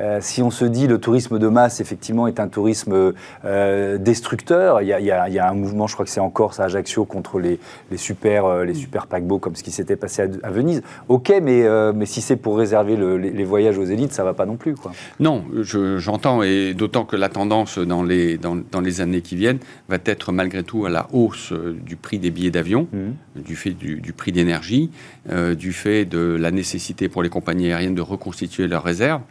Euh, 0.00 0.18
si 0.22 0.40
on 0.40 0.50
se 0.50 0.64
dit 0.64 0.86
le 0.86 0.98
tourisme 0.98 1.38
de 1.38 1.48
masse, 1.48 1.80
effectivement, 1.80 2.26
est 2.26 2.40
un 2.40 2.48
tourisme 2.48 3.12
euh, 3.44 3.98
destructeur, 3.98 4.80
il 4.80 4.88
y, 4.88 5.10
a, 5.10 5.48
un 5.48 5.54
mouvement, 5.54 5.86
je 5.86 5.92
crois 5.92 6.06
que 6.06 6.10
c'est 6.10 6.20
en 6.20 6.30
Corse, 6.30 6.60
à 6.60 6.64
Ajaccio, 6.64 7.04
contre 7.04 7.38
les, 7.38 7.58
super, 7.96 8.46
euh, 8.46 8.64
les 8.64 8.72
super 8.72 9.06
paquebots, 9.06 9.38
comme 9.38 9.54
ce 9.54 9.62
qui 9.62 9.70
s'était 9.70 9.96
passé 9.96 10.22
à, 10.42 10.50
Venise. 10.50 10.82
Ok, 11.08 11.32
mais, 11.42 11.66
mais 11.94 12.06
si 12.06 12.22
c'est 12.22 12.36
pour 12.36 12.56
réserver 12.56 12.96
les, 12.96 13.44
voyages 13.44 13.76
aux 13.76 13.84
élites, 13.84 14.12
ça 14.12 14.24
va 14.24 14.32
pas 14.32 14.46
non 14.46 14.56
plus. 14.56 14.74
Quoi. 14.74 14.92
Non, 15.20 15.44
j'entends, 15.62 16.42
et 16.42 16.72
d'autant 16.74 17.04
que 17.04 17.16
la 17.16 17.28
tendance 17.28 17.78
dans 17.78 18.02
les, 18.02 18.38
dans, 18.38 18.80
les 18.80 19.00
années 19.00 19.20
qui 19.20 19.36
viennent 19.36 19.58
va 19.88 19.98
être 20.04 20.32
malgré 20.32 20.62
tout 20.62 20.86
à 20.86 20.90
la 20.90 21.08
hausse 21.12 21.52
du 21.52 21.96
prix 21.96 22.18
des 22.18 22.30
billets 22.30 22.50
d'avion, 22.50 22.88
mmh. 22.92 23.40
du 23.42 23.56
fait 23.56 23.70
du, 23.70 24.00
du 24.00 24.12
prix 24.12 24.32
d'énergie, 24.32 24.90
du 25.30 25.72
fait 25.72 26.04
de 26.04 26.36
la 26.38 26.50
nécessité 26.50 27.08
pour 27.08 27.22
les 27.22 27.28
compagnies 27.28 27.68
aériennes 27.68 27.94
de 27.94 28.02
reconstituer 28.02 28.68
leurs 28.68 28.84
réserves. 28.84 29.22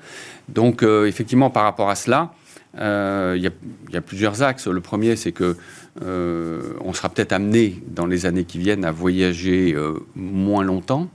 Donc, 0.50 0.83
euh, 0.83 1.07
effectivement, 1.07 1.50
par 1.50 1.63
rapport 1.63 1.89
à 1.89 1.95
cela, 1.95 2.33
euh, 2.77 3.33
il 3.38 3.43
y, 3.43 3.98
a 3.98 4.01
plusieurs 4.01 4.43
axes. 4.43 4.67
Le 4.67 4.81
premier, 4.81 5.15
c'est 5.15 5.31
que 5.31 5.57
euh, 6.01 6.74
on 6.81 6.93
sera 6.93 7.10
peut-être 7.10 7.33
amené 7.33 7.81
dans 7.88 8.05
les 8.05 8.25
années 8.25 8.45
qui 8.45 8.60
viennent 8.60 8.86
à 8.86 8.91
voyager 8.91 9.75
moins 10.15 10.63
longtemps, 10.63 11.10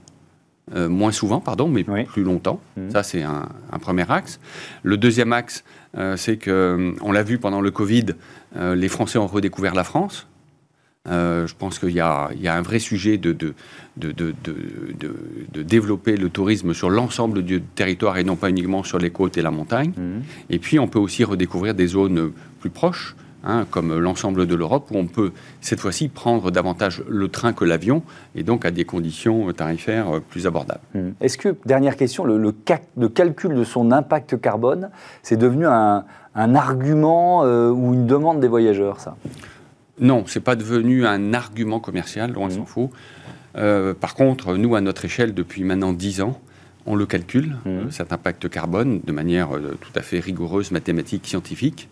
moins 0.75 1.11
souvent, 1.11 1.39
pardon, 1.39 1.67
mais 1.67 1.83
plus 1.83 2.23
longtemps. 2.23 2.59
Mmh. 2.75 2.91
Ça, 2.91 3.01
c'est 3.01 3.23
un, 3.23 3.47
premier 3.81 4.09
axe. 4.11 4.39
Le 4.83 4.97
deuxième 4.97 5.33
axe, 5.33 5.63
c'est 6.15 6.37
que, 6.37 6.93
on 7.01 7.11
l'a 7.11 7.23
vu 7.23 7.39
pendant 7.39 7.61
le 7.61 7.71
Covid, 7.71 8.07
les 8.55 8.87
Français 8.87 9.17
ont 9.17 9.27
redécouvert 9.27 9.73
la 9.73 9.83
France. 9.83 10.27
Je 11.07 11.53
pense 11.57 11.79
qu'il 11.79 11.91
y, 11.91 11.99
a 11.99 12.29
un 12.31 12.61
vrai 12.61 12.79
sujet 12.79 13.17
de, 13.17 13.31
de, 13.31 13.53
de, 13.97 14.11
de 14.41 15.63
développer 15.63 16.17
le 16.17 16.29
tourisme 16.29 16.73
sur 16.73 16.89
l'ensemble 16.89 17.43
du 17.43 17.61
territoire 17.61 18.17
et 18.17 18.23
non 18.23 18.35
pas 18.35 18.49
uniquement 18.49 18.83
sur 18.83 18.97
les 18.97 19.09
côtes 19.09 19.37
et 19.37 19.41
la 19.41 19.51
montagne. 19.51 19.91
Mmh. 19.95 20.21
Et 20.49 20.59
puis, 20.59 20.79
on 20.79 20.87
peut 20.87 20.99
aussi 20.99 21.23
redécouvrir 21.23 21.73
des 21.73 21.87
zones 21.87 22.31
plus 22.59 22.69
proches. 22.69 23.15
Hein, 23.43 23.65
comme 23.69 23.97
l'ensemble 23.97 24.45
de 24.45 24.55
l'Europe, 24.55 24.89
où 24.91 24.97
on 24.97 25.05
peut 25.05 25.31
cette 25.61 25.79
fois-ci 25.79 26.09
prendre 26.09 26.51
davantage 26.51 27.03
le 27.07 27.29
train 27.29 27.53
que 27.53 27.63
l'avion, 27.63 28.01
et 28.35 28.43
donc 28.43 28.65
à 28.65 28.71
des 28.71 28.83
conditions 28.83 29.53
tarifaires 29.53 30.19
plus 30.27 30.47
abordables. 30.47 30.81
Mmh. 30.95 30.99
Est-ce 31.21 31.37
que, 31.37 31.55
dernière 31.63 31.95
question, 31.95 32.25
le, 32.25 32.37
le, 32.37 33.09
calcul 33.09 33.53
de 33.53 33.63
son 33.63 33.91
impact 33.91 34.41
carbone, 34.41 34.89
c'est 35.21 35.37
devenu 35.37 35.65
un, 35.65 36.03
argument 36.35 37.45
euh, 37.45 37.69
ou 37.69 37.93
une 37.93 38.05
demande 38.07 38.41
des 38.41 38.49
voyageurs, 38.49 38.99
ça? 38.99 39.15
Non, 39.99 40.23
c'est 40.27 40.41
pas 40.41 40.55
devenu 40.55 41.05
un 41.05 41.33
argument 41.33 41.79
commercial, 41.79 42.33
loin 42.33 42.47
mmh. 42.47 42.51
s'en 42.51 42.65
faut. 42.65 42.91
Euh, 43.57 43.93
par 43.93 44.13
contre, 44.15 44.55
nous, 44.55 44.75
à 44.75 44.81
notre 44.81 45.05
échelle, 45.05 45.33
depuis 45.33 45.63
maintenant 45.63 45.93
10 45.93 46.21
ans, 46.21 46.39
on 46.85 46.95
le 46.95 47.05
calcule, 47.05 47.57
mmh. 47.65 47.69
euh, 47.69 47.89
cet 47.89 48.13
impact 48.13 48.49
carbone, 48.49 49.01
de 49.03 49.11
manière 49.11 49.49
tout 49.49 49.91
à 49.95 50.01
fait 50.01 50.19
rigoureuse, 50.19 50.71
mathématique, 50.71 51.25
scientifique. 51.25 51.89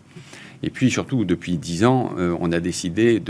Et 0.62 0.70
puis 0.70 0.90
surtout, 0.90 1.24
depuis 1.24 1.58
10 1.58 1.84
ans, 1.84 2.12
euh, 2.18 2.36
on 2.40 2.52
a 2.52 2.60
décidé 2.60 3.22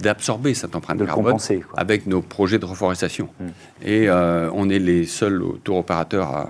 d'absorber 0.00 0.54
cette 0.54 0.74
empreinte 0.74 1.04
carbone 1.04 1.38
avec 1.76 2.06
nos 2.06 2.20
projets 2.20 2.58
de 2.58 2.64
reforestation. 2.64 3.28
Hmm. 3.40 3.46
Et 3.82 4.08
euh, 4.08 4.50
on 4.52 4.68
est 4.68 4.78
les 4.78 5.06
seuls 5.06 5.42
tour 5.62 5.78
opérateurs, 5.78 6.46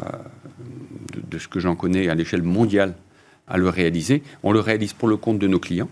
de, 1.30 1.38
ce 1.38 1.48
que 1.48 1.60
j'en 1.60 1.76
connais, 1.76 2.08
à 2.08 2.14
l'échelle 2.14 2.42
mondiale 2.42 2.94
à 3.46 3.58
le 3.58 3.68
réaliser. 3.68 4.22
On 4.42 4.52
le 4.52 4.60
réalise 4.60 4.92
pour 4.92 5.08
le 5.08 5.16
compte 5.16 5.38
de 5.38 5.46
nos 5.46 5.58
clients, 5.58 5.88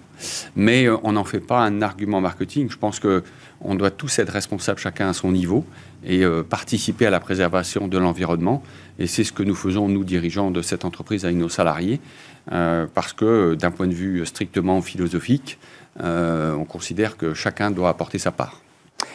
mais 0.57 0.87
euh, 0.87 0.97
on 1.03 1.13
n'en 1.13 1.25
fait 1.25 1.41
pas 1.41 1.61
un 1.61 1.83
argument 1.83 2.21
marketing. 2.21 2.71
Je 2.71 2.79
pense 2.79 3.01
qu'on 3.01 3.75
doit 3.75 3.91
tous 3.91 4.19
être 4.19 4.31
responsables 4.31 4.79
chacun 4.79 5.09
à 5.09 5.13
son 5.13 5.33
niveau 5.33 5.65
et 6.05 6.25
participer 6.51 7.07
à 7.07 7.11
la 7.11 7.21
préservation 7.21 7.87
de 7.87 7.97
l'environnement. 7.97 8.65
Et 8.99 9.07
c'est 9.07 9.23
ce 9.23 9.31
que 9.31 9.45
nous 9.45 9.55
faisons, 9.55 9.89
nous, 9.89 10.03
dirigeants 10.03 10.51
de 10.51 10.61
cette 10.61 10.85
entreprise, 10.85 11.25
avec 11.25 11.37
nos 11.37 11.49
salariés. 11.49 12.01
Euh, 12.51 12.87
parce 12.93 13.13
que 13.13 13.55
d'un 13.55 13.71
point 13.71 13.87
de 13.87 13.95
vue 13.95 14.27
strictement 14.27 14.83
philosophique, 14.83 15.59
euh, 16.01 16.55
on 16.55 16.65
considère 16.65 17.17
que 17.17 17.35
chacun 17.35 17.71
doit 17.71 17.89
apporter 17.89 18.19
sa 18.19 18.33
part. 18.33 18.62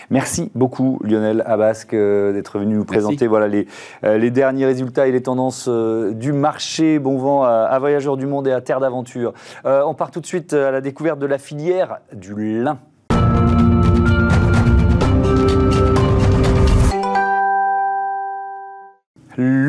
Merci 0.10 0.52
beaucoup 0.56 1.00
Lionel 1.04 1.44
Abasque 1.46 1.94
euh, 1.94 2.32
d'être 2.32 2.60
venu 2.60 2.76
nous 2.76 2.86
présenter 2.86 3.28
voilà, 3.28 3.48
les, 3.48 3.68
les, 4.04 4.32
derniers 4.32 4.66
résultats 4.66 5.08
et 5.08 5.12
les 5.12 5.22
tendances 5.22 5.68
du 5.68 6.32
marché. 6.32 7.00
Bon 7.00 7.18
vent 7.18 7.44
à, 7.44 7.50
à, 7.50 7.80
Voyageurs 7.80 8.16
du 8.16 8.26
Monde 8.26 8.48
et 8.48 8.54
à 8.54 8.62
Terre 8.62 8.80
d'Aventure. 8.80 9.34
on 9.66 9.94
part 9.94 10.12
tout 10.12 10.22
de 10.22 10.26
suite 10.26 10.54
à 10.54 10.72
la 10.72 10.82
découverte 10.82 11.20
de 11.20 11.26
la 11.26 11.38
filière 11.38 12.00
du 12.14 12.62
lin. 12.62 12.80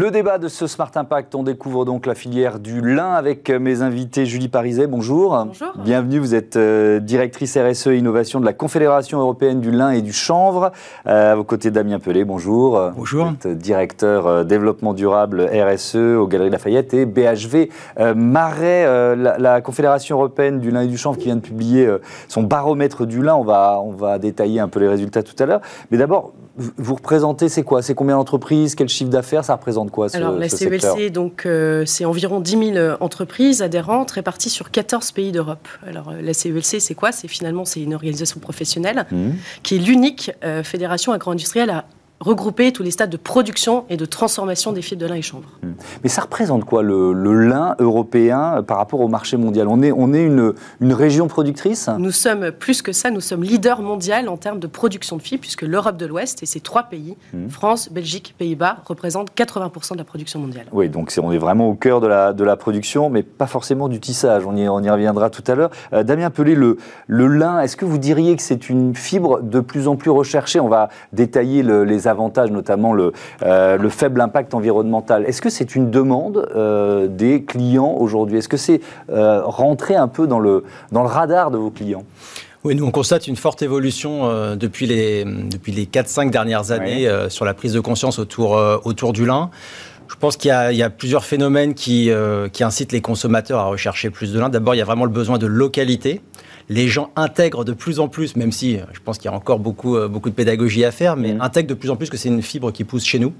Le 0.08 0.12
débat 0.12 0.38
de 0.38 0.48
ce 0.48 0.66
Smart 0.66 0.90
Impact, 0.94 1.34
on 1.34 1.42
découvre 1.42 1.84
donc 1.84 2.06
la 2.06 2.14
filière 2.14 2.60
du 2.60 2.80
lin 2.80 3.12
avec 3.12 3.50
mes 3.50 3.82
invités 3.82 4.24
Julie 4.24 4.48
Pariset, 4.48 4.86
bonjour. 4.86 5.44
Bonjour. 5.44 5.74
Bienvenue, 5.84 6.18
vous 6.18 6.34
êtes 6.34 6.56
euh, 6.56 6.98
directrice 6.98 7.58
RSE 7.58 7.88
Innovation 7.88 8.40
de 8.40 8.46
la 8.46 8.54
Confédération 8.54 9.20
européenne 9.20 9.60
du 9.60 9.70
lin 9.70 9.90
et 9.90 10.00
du 10.00 10.14
chanvre. 10.14 10.72
Euh, 11.06 11.32
à 11.32 11.34
vos 11.34 11.44
côtés 11.44 11.70
Damien 11.70 11.98
Pelé, 11.98 12.24
bonjour. 12.24 12.80
Bonjour. 12.96 13.26
Vous 13.26 13.50
êtes 13.50 13.58
directeur 13.58 14.26
euh, 14.26 14.44
développement 14.44 14.94
durable 14.94 15.42
RSE 15.42 15.96
aux 15.96 16.26
Galeries 16.26 16.48
Lafayette 16.48 16.94
et 16.94 17.04
BHV 17.04 17.68
Marais, 18.16 19.14
la, 19.14 19.36
la, 19.36 19.60
Confédération 19.60 20.16
européenne 20.16 20.58
du 20.58 20.70
lin 20.70 20.80
et 20.80 20.86
du 20.86 20.96
chanvre 20.96 21.18
qui 21.18 21.26
vient 21.26 21.36
de 21.36 21.42
publier 21.42 21.86
son 22.28 22.44
baromètre 22.44 23.04
du 23.04 23.22
lin. 23.22 23.34
On 23.34 23.44
va, 23.44 23.78
on 23.84 23.90
va 23.90 24.18
détailler 24.18 24.58
un 24.58 24.68
peu 24.68 24.80
les 24.80 24.88
résultats 24.88 25.22
tout 25.22 25.36
à 25.38 25.44
l'heure. 25.44 25.60
Mais 25.90 25.98
d'abord, 25.98 26.32
vous 26.76 26.94
représentez, 26.94 27.48
c'est 27.48 27.62
quoi? 27.62 27.82
C'est 27.82 27.94
combien 27.94 28.16
d'entreprises? 28.16 28.74
Quel 28.74 28.88
chiffre 28.88 29.10
d'affaires 29.10 29.44
Ça 29.44 29.54
représente 29.54 29.90
quoi? 29.90 29.97
Ce, 30.06 30.16
Alors, 30.16 30.32
la 30.32 30.48
CELC, 30.48 31.10
donc, 31.10 31.44
euh, 31.46 31.84
c'est 31.86 32.04
environ 32.04 32.40
10 32.40 32.72
000 32.74 32.96
entreprises 33.00 33.62
adhérentes 33.62 34.12
réparties 34.12 34.50
sur 34.50 34.70
14 34.70 35.12
pays 35.12 35.32
d'Europe. 35.32 35.66
Alors, 35.86 36.10
euh, 36.10 36.20
la 36.22 36.34
CELC, 36.34 36.80
c'est 36.80 36.94
quoi? 36.94 37.12
C'est 37.12 37.28
finalement 37.28 37.64
c'est 37.64 37.82
une 37.82 37.94
organisation 37.94 38.40
professionnelle 38.40 39.06
mmh. 39.10 39.30
qui 39.62 39.76
est 39.76 39.78
l'unique 39.78 40.30
euh, 40.44 40.62
fédération 40.62 41.12
agro-industrielle 41.12 41.70
à 41.70 41.84
regrouper 42.20 42.72
tous 42.72 42.82
les 42.82 42.90
stades 42.90 43.10
de 43.10 43.16
production 43.16 43.84
et 43.88 43.96
de 43.96 44.04
transformation 44.04 44.72
des 44.72 44.82
fibres 44.82 45.02
de 45.02 45.06
lin 45.06 45.14
et 45.14 45.22
chanvre. 45.22 45.48
Hmm. 45.62 45.72
Mais 46.02 46.08
ça 46.08 46.22
représente 46.22 46.64
quoi 46.64 46.82
le, 46.82 47.12
lin 47.12 47.76
européen 47.78 48.62
par 48.66 48.78
rapport 48.78 49.00
au 49.00 49.08
marché 49.08 49.36
mondial? 49.36 49.68
On 49.68 49.82
est, 49.82 49.92
on 49.92 50.12
est 50.12 50.22
une, 50.22 50.54
une, 50.80 50.92
région 50.92 51.28
productrice? 51.28 51.88
Nous 51.98 52.10
sommes 52.10 52.50
plus 52.50 52.82
que 52.82 52.92
ça, 52.92 53.10
nous 53.10 53.20
sommes 53.20 53.44
leader 53.44 53.82
mondial 53.82 54.28
en 54.28 54.36
termes 54.36 54.58
de 54.58 54.66
production 54.66 55.16
de 55.16 55.22
fibres, 55.22 55.42
puisque 55.42 55.62
l'Europe 55.62 55.96
de 55.96 56.06
l'Ouest 56.06 56.42
et 56.42 56.46
ces 56.46 56.60
trois 56.60 56.84
pays, 56.84 57.16
hmm. 57.32 57.48
France, 57.48 57.90
Belgique, 57.92 58.34
Pays-Bas, 58.36 58.78
représentent 58.84 59.30
80% 59.36 59.92
de 59.92 59.98
la 59.98 60.04
production 60.04 60.40
mondiale. 60.40 60.66
Oui, 60.72 60.88
donc 60.88 61.14
on 61.22 61.30
est 61.30 61.38
vraiment 61.38 61.68
au 61.68 61.74
cœur 61.74 62.00
de 62.00 62.08
la, 62.08 62.32
de 62.32 62.44
la 62.44 62.56
production, 62.56 63.10
mais 63.10 63.22
pas 63.22 63.46
forcément 63.46 63.88
du 63.88 64.00
tissage. 64.00 64.44
On 64.46 64.56
y, 64.56 64.68
on 64.68 64.82
y 64.82 64.90
reviendra 64.90 65.30
tout 65.30 65.44
à 65.46 65.54
l'heure. 65.54 65.70
Euh, 65.92 66.02
Damien 66.02 66.30
Pelé, 66.30 66.54
le, 66.54 66.78
le 67.06 67.26
lin, 67.28 67.60
est-ce 67.60 67.76
que 67.76 67.84
vous 67.84 67.98
diriez 67.98 68.34
que 68.36 68.42
c'est 68.42 68.68
une 68.68 68.94
fibre 68.94 69.40
de 69.40 69.60
plus 69.60 69.86
en 69.86 69.96
plus 69.96 70.10
recherchée? 70.10 70.58
On 70.58 70.68
va 70.68 70.88
détailler 71.12 71.62
les 71.62 72.07
avantages, 72.08 72.50
notamment 72.50 72.92
le, 72.92 73.12
euh, 73.42 73.76
le 73.76 73.88
faible 73.88 74.20
impact 74.20 74.54
environnemental. 74.54 75.24
Est-ce 75.26 75.42
que 75.42 75.50
c'est 75.50 75.74
une 75.74 75.90
demande 75.90 76.48
euh, 76.56 77.06
des 77.06 77.44
clients 77.44 77.94
aujourd'hui? 77.98 78.38
Est-ce 78.38 78.48
que 78.48 78.56
c'est 78.56 78.80
euh, 79.10 79.42
rentré 79.44 79.94
un 79.94 80.08
peu 80.08 80.26
dans 80.26 80.40
le, 80.40 80.64
dans 80.92 81.02
le 81.02 81.08
radar 81.08 81.50
de 81.50 81.58
vos 81.58 81.70
clients? 81.70 82.04
Oui, 82.64 82.74
nous 82.74 82.84
on 82.84 82.90
constate 82.90 83.28
une 83.28 83.36
forte 83.36 83.62
évolution 83.62 84.56
depuis 84.56 84.86
les, 84.86 85.24
depuis 85.24 85.70
les 85.70 85.86
4-5 85.86 86.30
dernières 86.30 86.72
années 86.72 87.08
sur 87.28 87.44
la 87.44 87.54
prise 87.54 87.72
de 87.72 87.78
conscience 87.78 88.18
autour, 88.18 88.60
autour 88.84 89.12
du 89.12 89.24
lin. 89.24 89.50
Je 90.08 90.16
pense 90.16 90.36
qu'il 90.36 90.50
y, 90.50 90.76
y, 90.76 90.82
a 90.82 90.90
plusieurs 90.90 91.24
phénomènes 91.24 91.74
qui, 91.74 92.10
qui 92.52 92.64
incitent 92.64 92.92
les 92.92 93.00
consommateurs 93.00 93.60
à 93.60 93.66
rechercher 93.66 94.10
plus 94.10 94.32
de 94.32 94.40
lin. 94.40 94.48
D'abord, 94.48 94.74
il 94.74 94.78
y 94.78 94.82
a 94.82 94.84
vraiment 94.84 95.04
le 95.04 95.10
besoin 95.10 95.38
de 95.38 95.46
localité 95.46 96.22
les 96.68 96.88
gens 96.88 97.10
intègrent 97.16 97.64
de 97.64 97.72
plus 97.72 97.98
en 97.98 98.08
plus, 98.08 98.36
même 98.36 98.52
si 98.52 98.76
euh, 98.76 98.82
je 98.92 99.00
pense 99.00 99.18
qu'il 99.18 99.30
y 99.30 99.34
a 99.34 99.36
encore 99.36 99.58
beaucoup, 99.58 99.96
euh, 99.96 100.08
beaucoup 100.08 100.28
de 100.28 100.34
pédagogie 100.34 100.84
à 100.84 100.90
faire, 100.90 101.16
mais 101.16 101.34
mm. 101.34 101.40
intègrent 101.40 101.68
de 101.68 101.74
plus 101.74 101.90
en 101.90 101.96
plus 101.96 102.10
que 102.10 102.16
c'est 102.16 102.28
une 102.28 102.42
fibre 102.42 102.72
qui 102.72 102.84
pousse 102.84 103.04
chez 103.04 103.18
nous. 103.18 103.32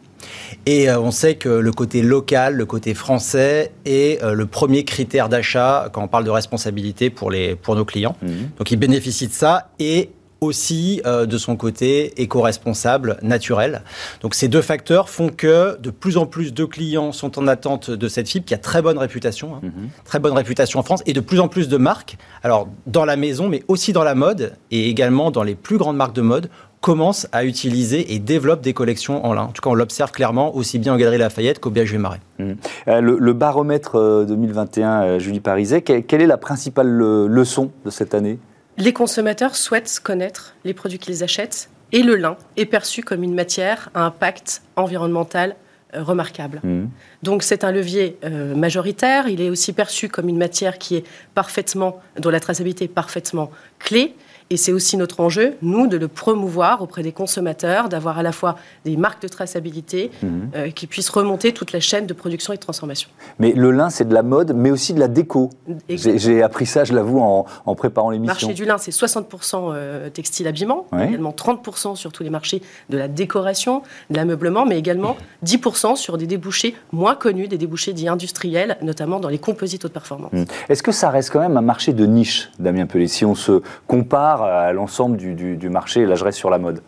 Et 0.67 0.89
euh, 0.89 0.99
on 0.99 1.11
sait 1.11 1.35
que 1.35 1.49
le 1.49 1.73
côté 1.73 2.03
local, 2.03 2.55
le 2.55 2.67
côté 2.67 2.95
français 2.95 3.73
est 3.85 4.23
le 4.23 4.47
premier 4.47 4.85
critère 4.85 5.29
d'achat 5.29 5.89
quand 5.93 6.03
on 6.03 6.09
parle 6.09 6.25
de 6.25 6.31
responsabilité 6.31 7.11
pour, 7.11 7.31
les, 7.31 7.55
pour 7.55 7.77
nos 7.77 7.85
clients. 7.85 8.17
Mm. 8.23 8.29
Donc 8.59 8.71
ils 8.71 8.77
bénéficient 8.77 9.29
de 9.29 9.33
ça 9.33 9.71
et 9.79 10.11
aussi 10.41 11.01
euh, 11.07 11.27
de 11.27 11.39
son 11.39 11.57
côté 11.57 12.21
éco-responsable, 12.21 13.19
naturel. 13.23 13.83
Donc 14.21 14.35
ces 14.35 14.49
deux 14.49 14.63
facteurs 14.63 15.09
font 15.09 15.29
que 15.29 15.79
de 15.81 15.91
plus 15.91 16.17
en 16.17 16.27
plus 16.27 16.55
de 16.55 16.65
clients 16.65 17.13
sont 17.13 17.39
en 17.39 17.47
attente 17.47 17.91
de 17.91 18.09
cette 18.09 18.29
fibre 18.29 18.47
qui 18.47 18.55
a 18.55 18.59
très 18.59 18.83
bonne 18.83 18.99
réputation, 18.99 19.57
hein. 19.57 19.61
mhm. 19.63 19.91
très 20.05 20.19
bonne 20.19 20.35
réputation 20.35 20.81
en 20.81 20.83
France 20.83 21.03
et 21.07 21.13
de 21.13 21.21
plus 21.21 21.41
en 21.41 21.49
plus 21.49 21.69
de 21.69 21.77
marques, 21.77 22.17
alors 22.43 22.69
dans 22.87 23.05
la 23.05 23.17
maison 23.17 23.49
mais 23.49 23.63
aussi 23.69 23.93
dans 23.93 24.05
la 24.05 24.15
mode 24.15 24.55
et 24.71 24.89
également 24.89 25.31
dans 25.31 25.43
les 25.43 25.55
plus 25.55 25.79
grandes 25.79 25.97
marques 25.97 26.15
de 26.15 26.23
mode 26.23 26.51
commencent 26.81 27.27
à 27.33 27.45
utiliser 27.45 28.15
et 28.15 28.21
développent 28.21 28.61
des 28.61 28.73
collections 28.73 29.25
en 29.27 29.35
lin. 29.35 29.43
En 29.43 29.49
tout 29.49 29.63
cas, 29.63 29.71
on 29.71 29.75
l'observe 29.75 30.13
clairement 30.13 30.55
aussi 30.55 30.79
bien 30.79 30.95
en 30.95 30.97
Galerie 30.97 31.19
Lafayette 31.19 31.59
qu'au 31.59 31.71
BHV 31.71 31.99
Marais. 31.99 32.21
Mhm. 32.39 32.57
Euh, 32.87 33.01
le, 33.01 33.33
baromètre 33.33 34.25
2021, 34.27 35.03
euh, 35.03 35.19
Julie 35.19 35.41
Pariset, 35.41 35.83
quelle 35.83 36.23
est 36.23 36.27
la 36.27 36.37
principale 36.37 36.89
leçon 36.89 37.73
de 37.85 37.91
cette 37.91 38.15
année? 38.15 38.39
Les 38.79 38.93
consommateurs 38.93 39.57
souhaitent 39.57 40.01
connaître 40.03 40.55
les 40.65 40.73
produits 40.73 40.99
qu'ils 40.99 41.23
achètent 41.25 41.69
et 41.93 42.03
le 42.03 42.17
lin 42.17 42.37
est 42.57 42.67
perçu 42.67 43.03
comme 43.03 43.23
une 43.23 43.35
matière 43.35 43.91
à 43.95 44.05
impact 44.05 44.63
environnemental 44.77 45.57
euh, 45.95 46.03
remarquable. 46.03 46.61
Mmh. 46.63 46.87
Donc 47.23 47.43
c'est 47.43 47.65
un 47.65 47.73
levier 47.73 48.17
euh, 48.25 48.55
majoritaire, 48.55 49.29
il 49.29 49.41
est 49.41 49.51
aussi 49.51 49.73
perçu 49.73 50.09
comme 50.09 50.29
une 50.29 50.39
matière 50.39 50.79
qui 50.79 50.97
est 50.97 51.05
parfaitement, 51.35 52.01
dont 52.19 52.31
la 52.31 52.41
traçabilité 52.41 52.85
est 52.85 52.89
parfaitement 52.89 53.51
clé. 53.79 54.15
Et 54.51 54.57
c'est 54.57 54.73
aussi 54.73 54.97
notre 54.97 55.21
enjeu, 55.21 55.57
nous, 55.61 55.89
de 55.89 55.99
le 55.99 56.09
promouvoir 56.09 56.81
auprès 56.81 57.03
des 57.03 57.13
consommateurs, 57.13 57.91
d'avoir 57.91 58.19
à 58.19 58.23
la 58.23 58.33
fois 58.33 58.57
des 58.87 58.97
marques 58.97 59.21
de 59.21 59.29
traçabilité 59.29 60.11
mhm. 60.23 60.51
euh, 60.55 60.71
qui 60.71 60.87
puissent 60.87 61.11
remonter 61.11 61.53
toute 61.53 61.73
la 61.73 61.81
chaîne 61.81 62.07
de 62.07 62.15
production 62.15 62.55
et 62.55 62.57
de 62.57 62.63
transformation. 62.63 63.11
Mais 63.39 63.53
le 63.53 63.71
lin, 63.71 63.91
c'est 63.91 64.09
de 64.09 64.15
la 64.15 64.23
mode, 64.23 64.55
mais 64.55 64.71
aussi 64.71 64.95
de 64.95 65.01
la 65.01 65.09
déco. 65.09 65.51
J'ai 65.89 66.43
appris 66.43 66.65
ça, 66.65 66.85
je 66.85 66.95
l'avoue, 66.95 67.21
en, 67.21 67.45
en, 67.67 67.75
préparant 67.75 68.09
l'émission. 68.09 68.35
Le 68.41 68.47
marché 68.47 68.55
du 68.55 68.65
lin, 68.65 68.79
c'est 68.79 68.91
60% 68.91 69.73
euh, 69.75 70.09
textile 70.09 70.47
habillement, 70.47 70.87
également 70.95 71.33
30% 71.33 71.97
sur 71.97 72.11
tous 72.11 72.23
les 72.23 72.31
marchés 72.31 72.63
de 72.89 72.97
la 72.97 73.07
décoration, 73.07 73.83
de 74.09 74.17
l'ameublement, 74.17 74.65
mais 74.65 74.79
également 74.79 75.19
10% 75.45 75.97
sur 75.97 76.17
des 76.17 76.27
débouchés 76.27 76.75
moins 76.93 77.08
connus, 77.15 77.49
des 77.49 77.59
débouchés 77.59 77.93
dits 77.93 78.09
industriels, 78.09 78.77
notamment 78.83 79.21
dans 79.21 79.29
les 79.29 79.39
composites 79.39 79.85
haute 79.85 79.93
performance. 79.93 80.33
Mhm. 80.33 80.47
Est-ce 80.69 80.83
que 80.83 80.93
ça 80.93 81.11
reste 81.11 81.31
quand 81.31 81.41
même 81.41 81.57
un 81.57 81.63
marché 81.63 81.93
de 81.93 82.07
niche, 82.07 82.51
Damien 82.59 82.87
Pelé, 82.87 83.09
si 83.09 83.25
on 83.25 83.35
se 83.35 83.63
compare 83.87 84.43
à 84.43 84.73
l'ensemble 84.73 85.17
du, 85.17 85.69
marché. 85.69 86.07
là, 86.07 86.15
je 86.15 86.25
reste 86.25 86.39
sur 86.39 86.51
la 86.51 86.59
mode? 86.59 86.81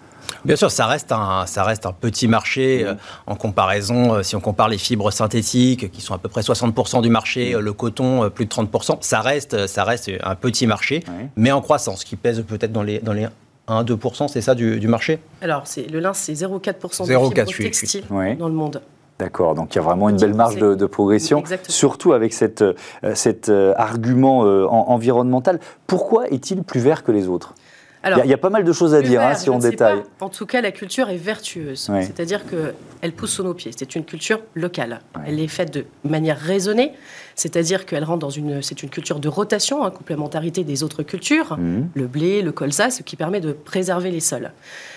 Bien 0.45 0.57
sûr, 0.57 0.71
ça 0.71 0.87
reste 0.87 1.13
un, 1.13 1.45
ça 1.47 1.65
reste 1.65 1.87
un 1.87 1.93
petit 1.93 2.29
marché 2.29 2.85
mmh. 2.85 2.87
euh, 2.87 2.95
en 3.27 3.35
comparaison, 3.35 4.15
euh, 4.15 4.23
si 4.23 4.37
on 4.37 4.41
compare 4.41 4.69
les 4.69 4.79
fibres 4.79 5.11
synthétiques, 5.11 5.91
qui 5.91 6.01
sont 6.01 6.15
à 6.15 6.19
peu 6.19 6.29
près 6.29 6.41
60% 6.41 7.03
du 7.03 7.11
marché, 7.11 7.53
mmh. 7.53 7.57
euh, 7.57 7.61
le 7.61 7.73
coton, 7.73 8.31
plus 8.31 8.47
de 8.47 8.51
30%, 8.51 8.99
ça 9.01 9.21
reste, 9.21 9.67
ça 9.67 9.85
reste 9.85 10.11
un 10.23 10.35
petit 10.35 10.67
marché, 10.67 11.03
mais 11.37 11.53
en 11.53 11.61
croissance, 11.61 12.05
qui 12.05 12.17
pèse 12.17 12.43
peut-être 12.43 12.73
dans 12.73 12.83
les, 12.83 13.01
dans 13.01 13.13
les 13.13 13.27
1-2%, 13.69 14.29
c'est 14.29 14.41
ça 14.41 14.55
du, 14.55 14.89
marché? 14.89 15.19
Alors, 15.43 15.65
le 15.77 16.01
lin, 16.01 16.13
c'est 16.13 16.33
0,4% 16.33 17.07
de 17.07 17.45
fibres 17.45 17.57
textiles 17.57 18.05
dans 18.39 18.49
le 18.49 18.55
monde. 18.55 18.83
D'accord, 19.21 19.55
donc 19.55 19.75
il 19.75 19.77
y 19.77 19.79
a 19.79 19.83
vraiment 19.83 20.09
une 20.09 20.17
belle 20.17 20.33
marge 20.33 20.57
de, 20.57 20.87
progression, 20.87 21.45
surtout 21.69 22.15
avec 22.15 22.33
cet 22.33 22.63
euh, 22.63 23.75
argument 23.77 24.47
euh, 24.47 24.67
environnemental. 24.67 25.61
Pourquoi 25.87 26.29
est-il 26.29 26.63
plus 26.63 26.81
vert 26.81 27.05
que 27.05 27.13
les 27.13 27.29
autres? 27.29 27.55
Il 28.03 28.31
y, 28.31 28.33
a 28.33 28.39
pas 28.39 28.49
mal 28.49 28.65
de 28.65 28.73
choses 28.73 28.95
à 28.95 29.03
dire 29.03 29.21
hein, 29.21 29.35
si 29.35 29.51
on 29.51 29.59
détaille. 29.59 30.03
En 30.21 30.31
tout 30.31 30.47
cas, 30.47 30.63
la 30.63 30.73
culture 30.73 31.11
est 31.11 31.19
vertueuse. 31.19 31.91
C'est-à-dire 32.01 32.45
qu'elle 32.47 33.13
pousse 33.13 33.33
sous 33.33 33.43
nos 33.43 33.53
pieds. 33.53 33.73
C'est 33.77 33.95
une 33.95 34.05
culture 34.05 34.41
locale. 34.55 35.01
Elle 35.27 35.39
est 35.39 35.49
faite 35.49 35.75
de 35.75 35.85
manière 36.09 36.39
raisonnée. 36.39 36.95
C'est-à-dire 37.35 37.85
qu'elle 37.85 38.05
rentre 38.05 38.21
dans 38.21 38.31
une. 38.31 38.63
C'est 38.63 38.83
une 38.83 38.89
culture 38.89 39.21
de 39.21 39.29
rotation, 39.29 39.85
hein, 39.85 39.91
complémentarité 39.91 40.65
des 40.65 40.83
autres 40.83 41.03
cultures, 41.03 41.59
mmh. 41.59 41.89
le 41.95 42.07
blé, 42.07 42.41
le 42.41 42.53
colza, 42.53 42.91
ce 42.91 43.03
qui 43.03 43.17
permet 43.17 43.41
de 43.41 43.53
préserver 43.53 44.11
les 44.11 44.21
sols. 44.21 44.51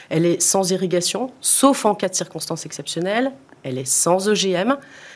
Elle 0.09 0.25
est 0.25 0.41
sans 0.41 0.71
irrigation, 0.71 1.29
sauf 1.41 1.85
en 1.85 1.95
cas 1.95 2.07
de 2.07 2.15
circonstances 2.15 2.65
exceptionnelles. 2.65 3.33
Elle 3.63 3.77
est 3.77 3.87
sans 3.87 4.27
OGM 4.27 4.75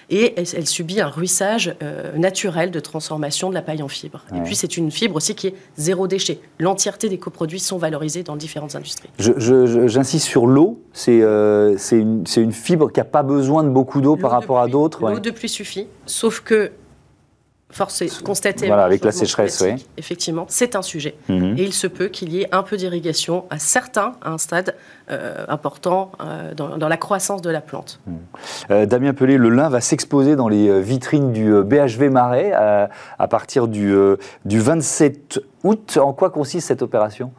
et 0.09 0.33
elle, 0.37 0.67
subit 0.67 1.01
un 1.01 1.07
ruissage 1.07 1.75
euh, 1.83 2.17
naturel 2.17 2.71
de 2.71 2.79
transformation 2.79 3.49
de 3.49 3.53
la 3.53 3.61
paille 3.61 3.83
en 3.83 3.87
fibre. 3.87 4.23
Et 4.33 4.39
puis 4.39 4.55
c'est 4.55 4.77
une 4.77 4.89
fibre 4.89 5.17
aussi 5.17 5.35
qui 5.35 5.47
est 5.47 5.53
zéro 5.75 6.07
déchet. 6.07 6.39
L'entièreté 6.59 7.09
des 7.09 7.17
coproduits 7.17 7.59
sont 7.59 7.77
valorisés 7.77 8.23
dans 8.23 8.37
différentes 8.37 8.75
industries. 8.75 9.09
J'insiste 9.19 10.25
sur 10.25 10.47
l'eau. 10.47 10.81
C'est 10.93 11.21
euh, 11.21 11.77
une, 11.91 12.23
une, 12.37 12.51
fibre 12.53 12.91
qui 12.91 12.99
n'a 12.99 13.05
pas 13.05 13.23
besoin 13.23 13.63
de 13.63 13.69
beaucoup 13.69 13.99
d'eau 13.99 14.15
par 14.15 14.31
rapport 14.31 14.59
à 14.59 14.67
d'autres. 14.67 15.09
L'eau 15.09 15.19
de 15.19 15.31
pluie 15.31 15.49
suffit, 15.49 15.87
sauf 16.05 16.39
que 16.39 16.71
force 17.69 18.01
est 18.01 18.23
constatée. 18.23 18.67
Voilà, 18.67 18.85
avec 18.85 19.03
la 19.03 19.11
sécheresse, 19.11 19.61
oui. 19.61 19.85
Effectivement, 19.97 20.45
c'est 20.47 20.75
un 20.75 20.81
sujet. 20.81 21.15
Mhm. 21.27 21.55
Et 21.57 21.63
il 21.63 21.73
se 21.73 21.87
peut 21.87 22.07
qu'il 22.07 22.31
y 22.33 22.41
ait 22.41 22.47
un 22.53 22.63
peu 22.63 22.77
d'irrigation 22.77 23.45
à 23.49 23.59
certains, 23.59 24.13
à 24.21 24.31
un 24.31 24.37
stade 24.37 24.75
euh, 25.11 25.45
important 25.49 26.11
euh, 26.21 26.53
dans, 26.53 26.87
la 26.87 26.97
croissance 26.97 27.41
de 27.41 27.49
la 27.49 27.59
plante. 27.59 27.99
Mhm. 28.07 28.17
Euh, 28.71 28.85
Damien 28.85 29.13
Pelé, 29.13 29.37
le 29.37 29.49
lin 29.49 29.69
va 29.69 29.81
s'exposer 29.81 30.35
dans 30.37 30.47
les 30.47 30.81
vitrines 30.81 31.33
du 31.33 31.61
BHV 31.63 32.09
Marais 32.09 32.53
à, 32.53 33.27
partir 33.27 33.67
du, 33.67 33.93
du 34.45 34.59
27 34.59 35.41
août. 35.63 35.97
En 36.01 36.13
quoi 36.13 36.29
consiste 36.29 36.67
cette 36.67 36.81
opération? 36.81 37.31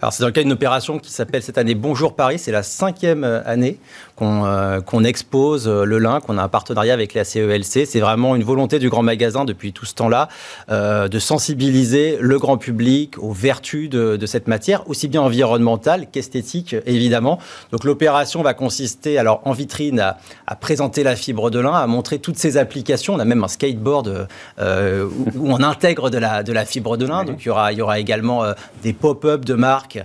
Alors 0.00 0.12
c'est 0.12 0.22
dans 0.22 0.28
le 0.28 0.32
cadre 0.32 0.44
d'une 0.44 0.52
opération 0.52 0.98
qui 0.98 1.12
s'appelle 1.12 1.42
cette 1.42 1.58
année 1.58 1.74
Bonjour 1.74 2.14
Paris. 2.14 2.38
C'est 2.38 2.52
la 2.52 2.62
cinquième 2.62 3.24
année 3.24 3.78
qu'on 4.16 4.44
euh, 4.46 5.04
expose 5.04 5.66
euh, 5.66 5.84
le 5.84 5.98
lin, 5.98 6.20
qu'on 6.20 6.38
a 6.38 6.42
un 6.42 6.48
partenariat 6.48 6.94
avec 6.94 7.14
la 7.14 7.24
CELC. 7.24 7.86
C'est 7.86 8.00
vraiment 8.00 8.36
une 8.36 8.44
volonté 8.44 8.78
du 8.78 8.88
grand 8.88 9.02
magasin 9.02 9.44
depuis 9.44 9.72
tout 9.72 9.86
ce 9.86 9.94
temps-là 9.94 10.28
euh, 10.70 11.08
de 11.08 11.18
sensibiliser 11.18 12.18
le 12.20 12.38
grand 12.38 12.56
public 12.56 13.18
aux 13.18 13.32
vertus 13.32 13.90
de, 13.90 14.26
cette 14.26 14.48
matière, 14.48 14.88
aussi 14.88 15.08
bien 15.08 15.22
environnementale 15.22 16.06
qu'esthétique 16.10 16.76
évidemment. 16.86 17.38
Donc 17.72 17.84
l'opération 17.84 18.42
va 18.42 18.54
consister 18.54 19.18
alors 19.18 19.42
en 19.44 19.52
vitrine 19.52 20.00
à, 20.46 20.56
présenter 20.56 21.02
la 21.02 21.16
fibre 21.16 21.50
de 21.50 21.58
lin, 21.58 21.72
à 21.72 21.86
montrer 21.86 22.18
toutes 22.18 22.38
ses 22.38 22.56
applications. 22.56 23.14
On 23.14 23.18
a 23.18 23.24
même 23.24 23.44
un 23.44 23.48
skateboard 23.48 24.28
où, 24.58 25.52
on 25.52 25.62
intègre 25.62 26.10
de 26.10 26.18
la, 26.18 26.42
de 26.42 26.52
la 26.52 26.64
fibre 26.64 26.96
de 26.96 27.06
lin. 27.06 27.24
Donc 27.24 27.44
il 27.44 27.48
y 27.48 27.50
aura, 27.50 27.72
il 27.72 27.78
y 27.78 27.82
aura 27.82 27.98
également 27.98 28.44
des 28.82 28.92
pop-up 28.92 29.44
de 29.44 29.54
marques 29.54 30.00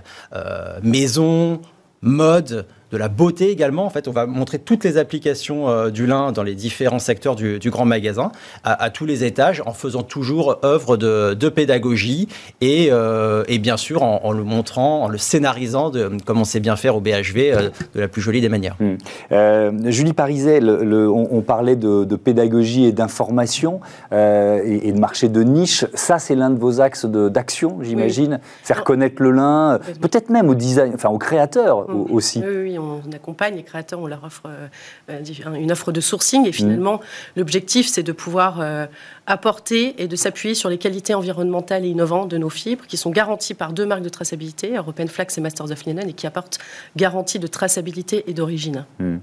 maison, 0.82 1.60
mode, 2.02 2.66
de 2.90 2.96
la 2.96 3.08
beauté 3.08 3.50
également. 3.50 3.84
En 3.84 3.90
fait, 3.90 4.08
on 4.08 4.12
va 4.12 4.26
montrer 4.26 4.58
toutes 4.58 4.84
les 4.84 4.98
applications 4.98 5.68
euh, 5.68 5.90
du 5.90 6.06
lin 6.06 6.32
dans 6.32 6.42
les 6.42 6.54
différents 6.54 6.98
secteurs 6.98 7.36
du, 7.36 7.58
grand 7.70 7.84
magasin, 7.84 8.32
à, 8.64 8.90
tous 8.90 9.06
les 9.06 9.24
étages, 9.24 9.62
en 9.64 9.72
faisant 9.72 10.02
toujours 10.02 10.58
œuvre 10.64 10.96
de, 10.96 11.48
pédagogie 11.48 12.28
et, 12.60 12.88
euh, 12.90 13.44
et, 13.48 13.58
bien 13.58 13.76
sûr 13.76 14.02
en, 14.02 14.32
le 14.32 14.44
montrant, 14.44 15.04
en 15.04 15.08
le 15.08 15.18
scénarisant, 15.18 15.90
de, 15.90 16.10
comme 16.24 16.40
on 16.40 16.44
sait 16.44 16.60
bien 16.60 16.76
faire 16.76 16.96
au 16.96 17.00
BHV, 17.00 17.36
euh, 17.36 17.70
de 17.94 18.00
la 18.00 18.08
plus 18.08 18.22
jolie 18.22 18.40
des 18.40 18.48
manières. 18.48 18.76
Hmm. 18.80 19.90
Julie 19.90 20.12
Pariset, 20.12 20.60
on, 20.62 21.40
parlait 21.42 21.76
de, 21.76 22.16
pédagogie 22.16 22.84
et 22.84 22.92
d'information 22.92 23.80
et, 24.12 24.92
de 24.92 24.98
marché 24.98 25.28
de 25.28 25.42
niche. 25.42 25.84
Ça, 25.94 26.18
c'est 26.18 26.34
l'un 26.34 26.50
de 26.50 26.58
vos 26.58 26.80
axes 26.80 27.06
d'action, 27.06 27.78
j'imagine. 27.82 28.40
Faire 28.62 28.84
connaître 28.84 29.22
le 29.22 29.30
lin, 29.30 29.78
peut-être 30.00 30.30
même 30.30 30.48
au 30.48 30.54
design, 30.54 30.92
enfin 30.94 31.08
aux 31.08 31.18
créateurs 31.18 31.86
aussi. 32.10 32.42
Oui, 32.44 32.78
on 32.80 33.12
accompagne 33.12 33.54
les 33.54 33.62
créateurs, 33.62 34.00
on 34.00 34.06
leur 34.06 34.24
offre 34.24 34.42
euh, 34.46 35.22
une 35.54 35.72
offre 35.72 35.92
de 35.92 36.00
sourcing 36.00 36.46
et 36.46 36.52
finalement 36.52 36.96
mm. 36.96 37.00
l'objectif 37.36 37.88
c'est 37.88 38.02
de 38.02 38.12
pouvoir 38.12 38.60
euh, 38.60 38.86
apporter 39.26 40.02
et 40.02 40.08
de 40.08 40.16
s'appuyer 40.16 40.54
sur 40.54 40.68
les 40.68 40.78
qualités 40.78 41.14
environnementales 41.14 41.84
et 41.84 41.88
innovantes 41.88 42.28
de 42.28 42.38
nos 42.38 42.50
fibres 42.50 42.86
qui 42.86 42.96
sont 42.96 43.10
garanties 43.10 43.54
par 43.54 43.72
deux 43.72 43.86
marques 43.86 44.02
de 44.02 44.08
traçabilité, 44.08 44.76
European 44.76 45.06
Flax 45.06 45.38
et 45.38 45.40
Masters 45.40 45.70
of 45.70 45.84
Linen, 45.84 46.08
et 46.08 46.12
qui 46.12 46.26
apportent 46.26 46.58
garantie 46.96 47.38
de 47.38 47.46
traçabilité 47.46 48.24
et 48.26 48.34
d'origine. 48.34 48.84
Mm. 48.98 49.16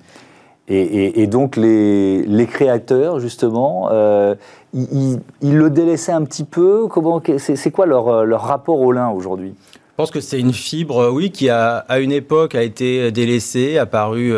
Et, 0.70 1.28
donc 1.28 1.56
les, 1.56 2.48
créateurs, 2.52 3.22
justement, 3.22 3.88
euh, 3.90 4.36
ils, 4.74 5.22
le 5.42 5.70
délaissaient 5.70 6.12
un 6.12 6.26
petit 6.26 6.44
peu? 6.44 6.88
Comment, 6.90 7.22
c'est, 7.38 7.72
quoi 7.72 7.86
leur, 7.86 8.26
leur 8.26 8.42
rapport 8.42 8.82
au 8.82 8.92
lin 8.92 9.08
aujourd'hui? 9.10 9.56
Pense 9.98 10.12
que 10.12 10.22
c'est 10.22 10.40
une 10.40 10.54
fibre, 10.54 11.10
oui, 11.10 11.32
qui 11.32 11.50
a, 11.50 11.78
à 11.78 12.00
une 12.00 12.12
époque 12.12 12.56
a 12.56 12.62
été 12.62 13.12
délaissée, 13.12 13.78
apparue, 13.78 14.34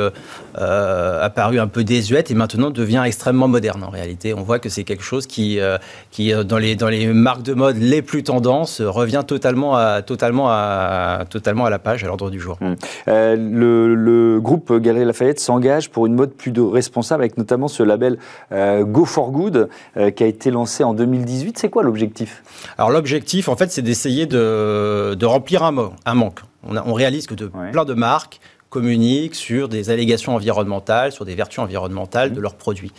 euh, 0.60 0.80
euh, 0.89 1.24
apparu 1.24 1.60
un 1.60 1.67
peu 1.67 1.84
désuète 1.84 2.32
et 2.32 2.34
maintenant 2.34 2.69
devient 2.69 3.04
extrêmement 3.06 3.48
moderne. 3.48 3.84
En 3.84 3.89
réalité, 3.89 4.34
on 4.34 4.43
voit 4.43 4.60
que 4.60 4.69
c'est 4.69 4.84
quelque 4.84 5.04
chose 5.04 5.28
qui, 5.28 5.60
euh, 5.60 5.78
qui 6.12 6.32
dans, 6.45 6.58
les, 6.58 6.76
dans 6.76 6.89
les 6.89 7.08
marques 7.08 7.43
de 7.43 7.54
mode 7.54 7.78
les 7.78 8.02
plus 8.02 8.24
tendances, 8.24 8.82
revient 8.82 9.24
totalement 9.26 9.76
à, 9.76 10.02
totalement 10.02 10.50
à, 10.50 11.26
totalement 11.30 11.65
à 11.65 11.69
la 11.69 11.80
page, 11.80 12.04
à 12.04 12.08
l'ordre 12.08 12.30
du 12.30 12.39
jour. 12.39 12.58
Mmh. 12.62 12.74
le, 13.08 14.39
groupe 14.39 14.74
Galerie 14.78 15.06
Lafayette 15.06 15.39
s'engage 15.39 15.89
pour 15.89 16.06
une 16.06 16.15
mode 16.15 16.32
plus 16.32 16.54
responsable, 16.60 17.24
avec 17.24 17.38
notamment 17.38 17.67
ce 17.67 17.84
label 17.84 18.17
Go 18.52 19.06
for 19.06 19.32
Good 19.32 19.69
qui 20.15 20.24
a 20.24 20.28
été 20.28 20.52
lancé 20.52 20.84
en 20.84 20.93
2018. 20.93 21.58
C'est 21.58 21.69
quoi 21.69 21.84
l'objectif? 21.84 22.43
Alors 22.78 22.91
l'objectif, 22.91 23.50
en 23.50 23.56
fait, 23.56 23.72
c'est 23.72 23.82
d'essayer 23.82 24.26
de, 24.26 25.15
de 25.15 25.26
remplir 25.26 25.63
un, 25.63 25.72
manque. 25.72 26.39
On, 26.63 26.93
réalise 26.93 27.28
que 27.28 27.36
de, 27.36 27.50
plein 27.72 27.86
de 27.86 27.93
marques 27.93 28.39
communiquent 28.69 29.36
sur 29.36 29.67
des 29.67 29.89
allégations 29.89 30.36
environnementales, 30.36 31.12
sur 31.12 31.25
des 31.25 31.36
vertus 31.36 31.60
environnementales 31.60 32.34
de 32.34 32.39
leurs 32.39 32.55
produits. 32.55 32.91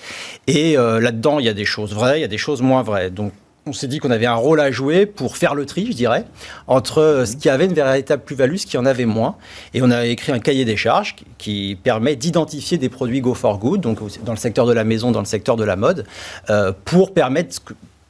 Et 0.47 0.77
euh, 0.77 1.01
là-dedans, 1.01 1.39
il 1.39 1.47
y 1.47 1.49
a 1.49 1.55
des 1.55 1.65
choses 1.65 1.95
vraies, 1.95 2.19
il 2.19 2.23
y 2.23 2.25
a 2.25 2.29
des 2.29 2.39
choses 2.39 2.61
moins 2.61 2.83
vraies. 2.83 3.11
Donc, 3.11 3.33
on 3.67 3.73
s'est 3.73 3.87
dit 3.87 3.99
qu'on 3.99 4.11
avait 4.11 4.27
un 4.27 4.35
rôle 4.35 4.59
à 4.61 4.71
jouer 4.71 5.07
pour 5.07 5.37
faire 5.37 5.55
le 5.55 5.67
tri, 5.67 5.87
je 5.87 5.93
dirais, 5.93 6.25
entre 6.67 6.99
euh, 6.99 7.25
ce 7.27 7.37
qui 7.37 7.49
avait 7.49 7.67
une 7.67 7.75
véritable 7.75 8.23
plus-value, 8.23 8.57
ce 8.57 8.67
qui 8.67 8.79
en 8.79 8.87
avait 8.87 9.05
moins. 9.05 9.37
Et 9.75 9.83
on 9.83 9.91
a 9.91 10.07
écrit 10.07 10.33
un 10.33 10.41
cahier 10.41 10.65
des 10.65 10.77
charges 10.77 11.15
qui, 11.39 11.79
permet 11.83 12.17
d'identifier 12.17 12.79
des 12.79 12.89
produits 12.89 13.21
Go 13.21 13.35
for 13.35 13.59
Good, 13.59 13.81
donc 13.81 13.99
dans 14.25 14.33
le 14.33 14.39
secteur 14.39 14.67
de 14.67 14.73
la 14.73 14.85
maison, 14.85 15.13
dans 15.13 15.21
le 15.21 15.27
secteur 15.27 15.57
de 15.57 15.65
la 15.65 15.77
mode, 15.77 16.07
euh, 16.49 16.73
pour 16.85 17.13
permettre 17.13 17.61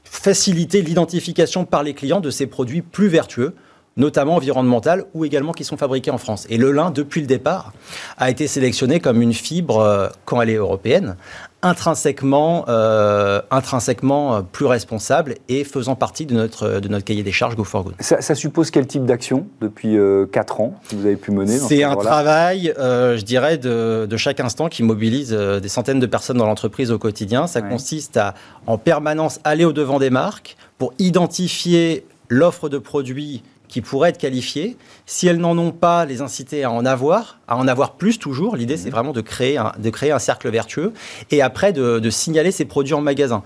faciliter 0.04 0.82
l'identification 0.82 1.64
par 1.64 1.82
les 1.82 1.94
clients 1.94 2.20
de 2.20 2.30
ces 2.30 2.46
produits 2.46 2.82
plus 2.82 3.08
vertueux 3.08 3.54
notamment 4.00 4.36
environnementales 4.36 5.04
ou 5.14 5.24
également 5.24 5.52
qui 5.52 5.62
sont 5.62 5.76
fabriquées 5.76 6.10
en 6.10 6.18
France. 6.18 6.46
Et 6.48 6.56
le 6.56 6.72
lin, 6.72 6.90
depuis 6.90 7.20
le 7.20 7.26
départ, 7.26 7.72
a 8.16 8.30
été 8.30 8.48
sélectionné 8.48 8.98
comme 8.98 9.22
une 9.22 9.34
fibre, 9.34 9.78
euh, 9.78 10.08
quand 10.24 10.40
elle 10.40 10.50
est 10.50 10.54
européenne, 10.54 11.16
intrinsèquement, 11.62 12.64
euh, 12.68 13.42
intrinsèquement 13.50 14.34
euh, 14.34 14.40
plus 14.40 14.64
responsable 14.64 15.34
et 15.50 15.64
faisant 15.64 15.94
partie 15.94 16.24
de 16.24 16.34
notre, 16.34 16.80
de 16.80 16.88
notre 16.88 17.04
cahier 17.04 17.22
des 17.22 17.32
charges 17.32 17.54
Go 17.54 17.64
for 17.64 17.84
Good. 17.84 17.94
Ça, 18.00 18.34
suppose 18.34 18.70
quel 18.70 18.86
type 18.86 19.04
d'action 19.04 19.46
depuis 19.60 19.96
4 20.32 20.60
ans 20.60 20.74
que 20.88 20.96
vous 20.96 21.04
avez 21.04 21.16
pu 21.16 21.30
mener 21.30 21.58
C'est 21.58 21.84
un 21.84 21.96
travail, 21.96 22.72
je 22.78 23.22
dirais, 23.22 23.58
de, 23.58 24.06
de, 24.08 24.16
chaque 24.16 24.40
instant 24.40 24.68
qui 24.68 24.82
mobilise 24.82 25.32
des 25.32 25.68
centaines 25.68 26.00
de 26.00 26.06
personnes 26.06 26.38
dans 26.38 26.46
l'entreprise 26.46 26.90
au 26.90 26.98
quotidien. 26.98 27.46
Ça 27.46 27.60
consiste 27.60 28.16
à, 28.16 28.34
en 28.66 28.78
permanence, 28.78 29.40
aller 29.44 29.66
au-devant 29.66 29.98
des 29.98 30.10
marques 30.10 30.56
pour 30.78 30.94
identifier 30.98 32.06
l'offre 32.30 32.70
de 32.70 32.78
produits 32.78 33.42
qui 33.70 33.80
pourraient 33.80 34.10
être 34.10 34.18
qualifiées. 34.18 34.76
Si 35.06 35.26
elles 35.26 35.38
n'en 35.38 35.56
ont 35.56 35.70
pas, 35.70 36.04
les 36.04 36.20
inciter 36.20 36.64
à 36.64 36.70
en 36.70 36.84
avoir, 36.84 37.38
à 37.48 37.56
en 37.56 37.66
avoir 37.68 37.94
plus 37.94 38.18
toujours. 38.18 38.56
L'idée, 38.56 38.76
c'est 38.76 38.86
mhm. 38.86 38.90
vraiment 38.90 39.12
de 39.12 39.20
créer, 39.20 39.56
un, 39.56 39.72
de 39.78 39.90
créer 39.90 40.10
un 40.10 40.18
cercle 40.18 40.50
vertueux 40.50 40.92
et 41.30 41.40
après 41.40 41.72
de, 41.72 42.10
signaler 42.10 42.50
ces 42.50 42.64
produits 42.64 42.94
en 42.94 43.00
magasin. 43.00 43.42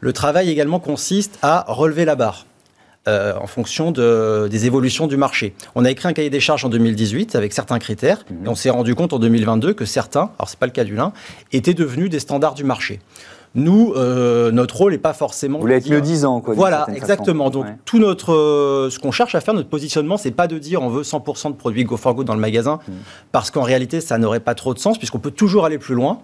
Le 0.00 0.12
travail 0.12 0.50
également 0.50 0.80
consiste 0.80 1.38
à 1.40 1.64
relever 1.68 2.04
la 2.04 2.16
barre. 2.16 2.44
Euh, 3.06 3.32
en 3.40 3.46
fonction 3.46 3.90
de, 3.90 4.48
des 4.50 4.66
évolutions 4.66 5.06
du 5.06 5.16
marché. 5.16 5.54
On 5.74 5.86
a 5.86 5.90
écrit 5.90 6.08
un 6.08 6.12
cahier 6.12 6.28
des 6.28 6.40
charges 6.40 6.66
en 6.66 6.68
2018 6.68 7.36
avec 7.36 7.54
certains 7.54 7.78
critères 7.78 8.24
mhm. 8.28 8.44
et 8.44 8.48
on 8.48 8.54
s'est 8.54 8.68
rendu 8.68 8.94
compte 8.94 9.14
en 9.14 9.18
2022 9.18 9.72
que 9.72 9.86
certains, 9.86 10.32
alors 10.38 10.48
c'est 10.48 10.58
pas 10.58 10.66
le 10.66 10.72
cas 10.72 10.84
du 10.84 10.94
lin, 10.94 11.12
étaient 11.52 11.74
devenus 11.74 12.10
des 12.10 12.18
standards 12.18 12.54
du 12.54 12.64
marché. 12.64 12.98
Nous, 13.54 13.92
euh, 13.96 14.50
notre 14.50 14.76
rôle 14.76 14.92
n'est 14.92 14.98
pas 14.98 15.12
forcément. 15.12 15.58
Vous 15.58 15.62
voulez 15.62 15.76
être 15.76 15.90
mieux 15.90 16.00
disant, 16.00 16.40
quoi. 16.40 16.54
Voilà, 16.54 16.86
exactement. 16.94 17.50
Donc, 17.50 17.66
tout 17.84 17.98
notre, 17.98 18.32
euh, 18.32 18.90
ce 18.90 18.98
qu'on 18.98 19.12
cherche 19.12 19.34
à 19.34 19.40
faire, 19.40 19.54
notre 19.54 19.68
positionnement, 19.68 20.16
c'est 20.16 20.30
pas 20.30 20.46
de 20.46 20.58
dire 20.58 20.82
on 20.82 20.88
veut 20.88 21.02
100% 21.02 21.50
de 21.50 21.56
produits 21.56 21.84
Go 21.84 21.96
for 21.96 22.14
Good 22.14 22.26
dans 22.26 22.34
le 22.34 22.40
magasin, 22.40 22.78
mm. 22.86 22.92
parce 23.32 23.50
qu'en 23.50 23.62
réalité, 23.62 24.00
ça 24.00 24.18
n'aurait 24.18 24.40
pas 24.40 24.54
trop 24.54 24.74
de 24.74 24.78
sens, 24.78 24.98
puisqu'on 24.98 25.18
peut 25.18 25.30
toujours 25.30 25.64
aller 25.64 25.78
plus 25.78 25.94
loin. 25.94 26.20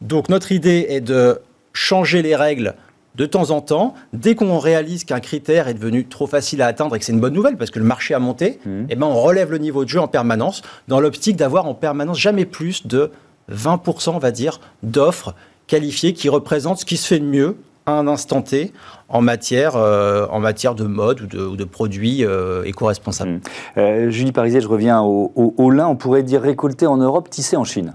Donc, 0.00 0.28
notre 0.28 0.52
idée 0.52 0.86
est 0.88 1.00
de 1.00 1.40
changer 1.72 2.22
les 2.22 2.36
règles 2.36 2.74
de 3.14 3.26
temps 3.26 3.50
en 3.50 3.60
temps, 3.60 3.94
dès 4.12 4.34
qu'on 4.34 4.58
réalise 4.58 5.04
qu'un 5.04 5.20
critère 5.20 5.68
est 5.68 5.74
devenu 5.74 6.06
trop 6.06 6.26
facile 6.26 6.62
à 6.62 6.66
atteindre 6.66 6.96
et 6.96 6.98
que 6.98 7.04
c'est 7.04 7.12
une 7.12 7.20
bonne 7.20 7.34
nouvelle 7.34 7.56
parce 7.56 7.70
que 7.70 7.78
le 7.78 7.84
marché 7.84 8.14
a 8.14 8.18
monté, 8.18 8.58
mmh. 8.64 8.84
eh 8.88 8.96
ben 8.96 9.06
on 9.06 9.20
relève 9.20 9.50
le 9.50 9.58
niveau 9.58 9.84
de 9.84 9.90
jeu 9.90 10.00
en 10.00 10.08
permanence 10.08 10.62
dans 10.88 10.98
l'optique 10.98 11.36
d'avoir 11.36 11.66
en 11.66 11.74
permanence 11.74 12.18
jamais 12.18 12.46
plus 12.46 12.86
de 12.86 13.10
20%, 13.50 14.10
on 14.10 14.18
va 14.18 14.30
dire, 14.30 14.60
d'offres 14.82 15.34
qualifiées 15.72 16.12
qui 16.12 16.28
représentent 16.28 16.80
ce 16.80 16.84
qui 16.84 16.98
se 16.98 17.06
fait 17.06 17.18
de 17.18 17.24
mieux 17.24 17.56
à 17.86 17.92
un 17.92 18.06
instant 18.06 18.42
T 18.42 18.74
en 19.08 19.22
matière, 19.22 19.74
euh, 19.74 20.26
en 20.30 20.38
matière 20.38 20.74
de 20.74 20.84
mode 20.84 21.22
ou 21.34 21.56
de, 21.56 21.64
produits 21.64 22.26
euh, 22.26 22.62
éco-responsables. 22.64 23.30
Mmh. 23.30 23.40
Euh, 23.78 24.10
Julie 24.10 24.32
Parisier, 24.32 24.60
je 24.60 24.68
reviens 24.68 25.00
au, 25.00 25.32
au, 25.34 25.70
lin. 25.70 25.86
On 25.86 25.96
pourrait 25.96 26.24
dire 26.24 26.42
récolté 26.42 26.86
en 26.86 26.98
Europe, 26.98 27.30
tissé 27.30 27.56
en 27.56 27.64
Chine. 27.64 27.94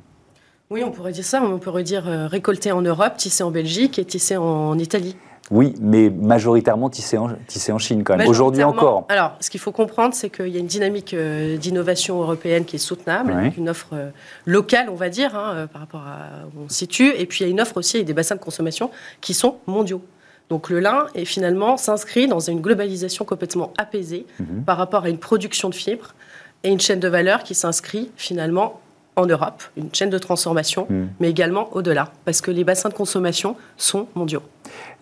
Oui, 0.72 0.82
on 0.84 0.90
pourrait 0.90 1.12
dire 1.12 1.24
ça. 1.24 1.40
On 1.44 1.60
pourrait 1.60 1.84
dire 1.84 2.06
récolté 2.06 2.72
en 2.72 2.82
Europe, 2.82 3.16
tissé 3.16 3.44
en 3.44 3.52
Belgique 3.52 4.00
et 4.00 4.06
tissé 4.06 4.38
en 4.38 4.76
Italie. 4.80 5.16
Oui, 5.49 5.73
mais 5.79 6.10
majoritairement 6.10 6.89
tissé 6.89 7.17
en, 7.17 7.29
tissé 7.47 7.71
en 7.71 7.77
Chine 7.77 8.03
quand 8.03 8.17
même, 8.17 8.27
aujourd'hui 8.27 8.63
encore. 8.63 9.05
Alors, 9.10 9.36
ce 9.39 9.49
qu'il 9.49 9.60
faut 9.60 9.71
comprendre, 9.71 10.13
c'est 10.13 10.29
qu'il 10.29 10.49
y 10.49 10.57
a 10.57 10.60
une 10.60 10.67
dynamique 10.67 11.15
d'innovation 11.15 12.21
européenne 12.21 12.65
qui 12.65 12.75
est 12.75 12.79
soutenable, 12.79 13.31
avec 13.31 13.57
une 13.57 13.69
offre 13.69 14.12
locale, 14.45 14.89
on 14.89 14.95
va 14.95 15.10
dire, 15.10 15.36
hein, 15.36 15.67
par 15.71 15.81
rapport 15.81 16.01
à 16.01 16.47
où 16.55 16.65
on 16.65 16.69
se 16.69 16.75
situe, 16.75 17.13
et 17.17 17.25
puis 17.25 17.39
il 17.39 17.47
y 17.47 17.49
a 17.49 17.51
une 17.51 17.62
offre 17.62 17.77
aussi 17.77 17.97
avec 17.97 18.07
des 18.07 18.13
bassins 18.13 18.36
de 18.36 18.41
consommation 18.41 18.91
qui 19.21 19.33
sont 19.33 19.57
mondiaux. 19.67 20.01
Donc 20.49 20.69
le 20.69 20.79
lin 20.79 21.07
est 21.13 21.25
finalement 21.25 21.77
s'inscrit 21.77 22.27
dans 22.27 22.39
une 22.39 22.62
globalisation 22.62 23.25
complètement 23.25 23.73
apaisée 23.77 24.25
mhm. 24.39 24.63
par 24.63 24.77
rapport 24.77 25.03
à 25.03 25.10
une 25.10 25.17
production 25.17 25.69
de 25.69 25.75
fibres 25.75 26.13
et 26.63 26.69
une 26.69 26.79
chaîne 26.79 26.99
de 26.99 27.07
valeur 27.07 27.43
qui 27.43 27.53
s'inscrit 27.53 28.12
finalement 28.15 28.79
en 29.17 29.25
Europe, 29.25 29.63
une 29.75 29.93
chaîne 29.93 30.10
de 30.10 30.17
transformation, 30.17 30.88
mhm. 30.89 31.10
mais 31.19 31.30
également 31.30 31.69
au-delà, 31.73 32.12
parce 32.23 32.39
que 32.39 32.51
les 32.51 32.63
bassins 32.63 32.89
de 32.89 32.93
consommation 32.93 33.58
sont 33.75 34.08
mondiaux. 34.15 34.43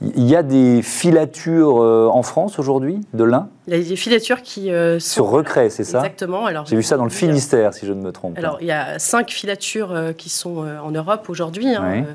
Il 0.01 0.25
y 0.25 0.35
a 0.35 0.43
des 0.43 0.81
filatures 0.81 1.81
euh, 1.81 2.07
en 2.07 2.23
France 2.23 2.59
aujourd'hui 2.59 3.01
de 3.13 3.23
lin 3.23 3.49
Il 3.67 3.73
y 3.73 3.75
a 3.75 3.89
des 3.89 3.95
filatures 3.95 4.41
qui 4.41 4.71
euh, 4.71 4.99
sont... 4.99 5.13
Sur 5.13 5.25
recret, 5.27 5.69
c'est 5.69 5.83
ça? 5.83 5.99
Exactement. 5.99 6.47
J'ai 6.65 6.75
vu 6.75 6.83
ça 6.83 6.97
dans 6.97 7.03
le 7.03 7.09
Finistère, 7.09 7.73
si 7.73 7.85
je 7.85 7.93
ne 7.93 8.01
me 8.01 8.11
trompe 8.11 8.37
Alors, 8.37 8.57
il 8.61 8.67
y 8.67 8.71
a 8.71 8.99
cinq 8.99 9.31
filatures 9.31 9.91
euh, 9.91 10.11
qui 10.11 10.29
sont 10.29 10.65
en 10.65 10.91
Europe 10.91 11.29
aujourd'hui. 11.29 11.75
Hein, 11.75 12.05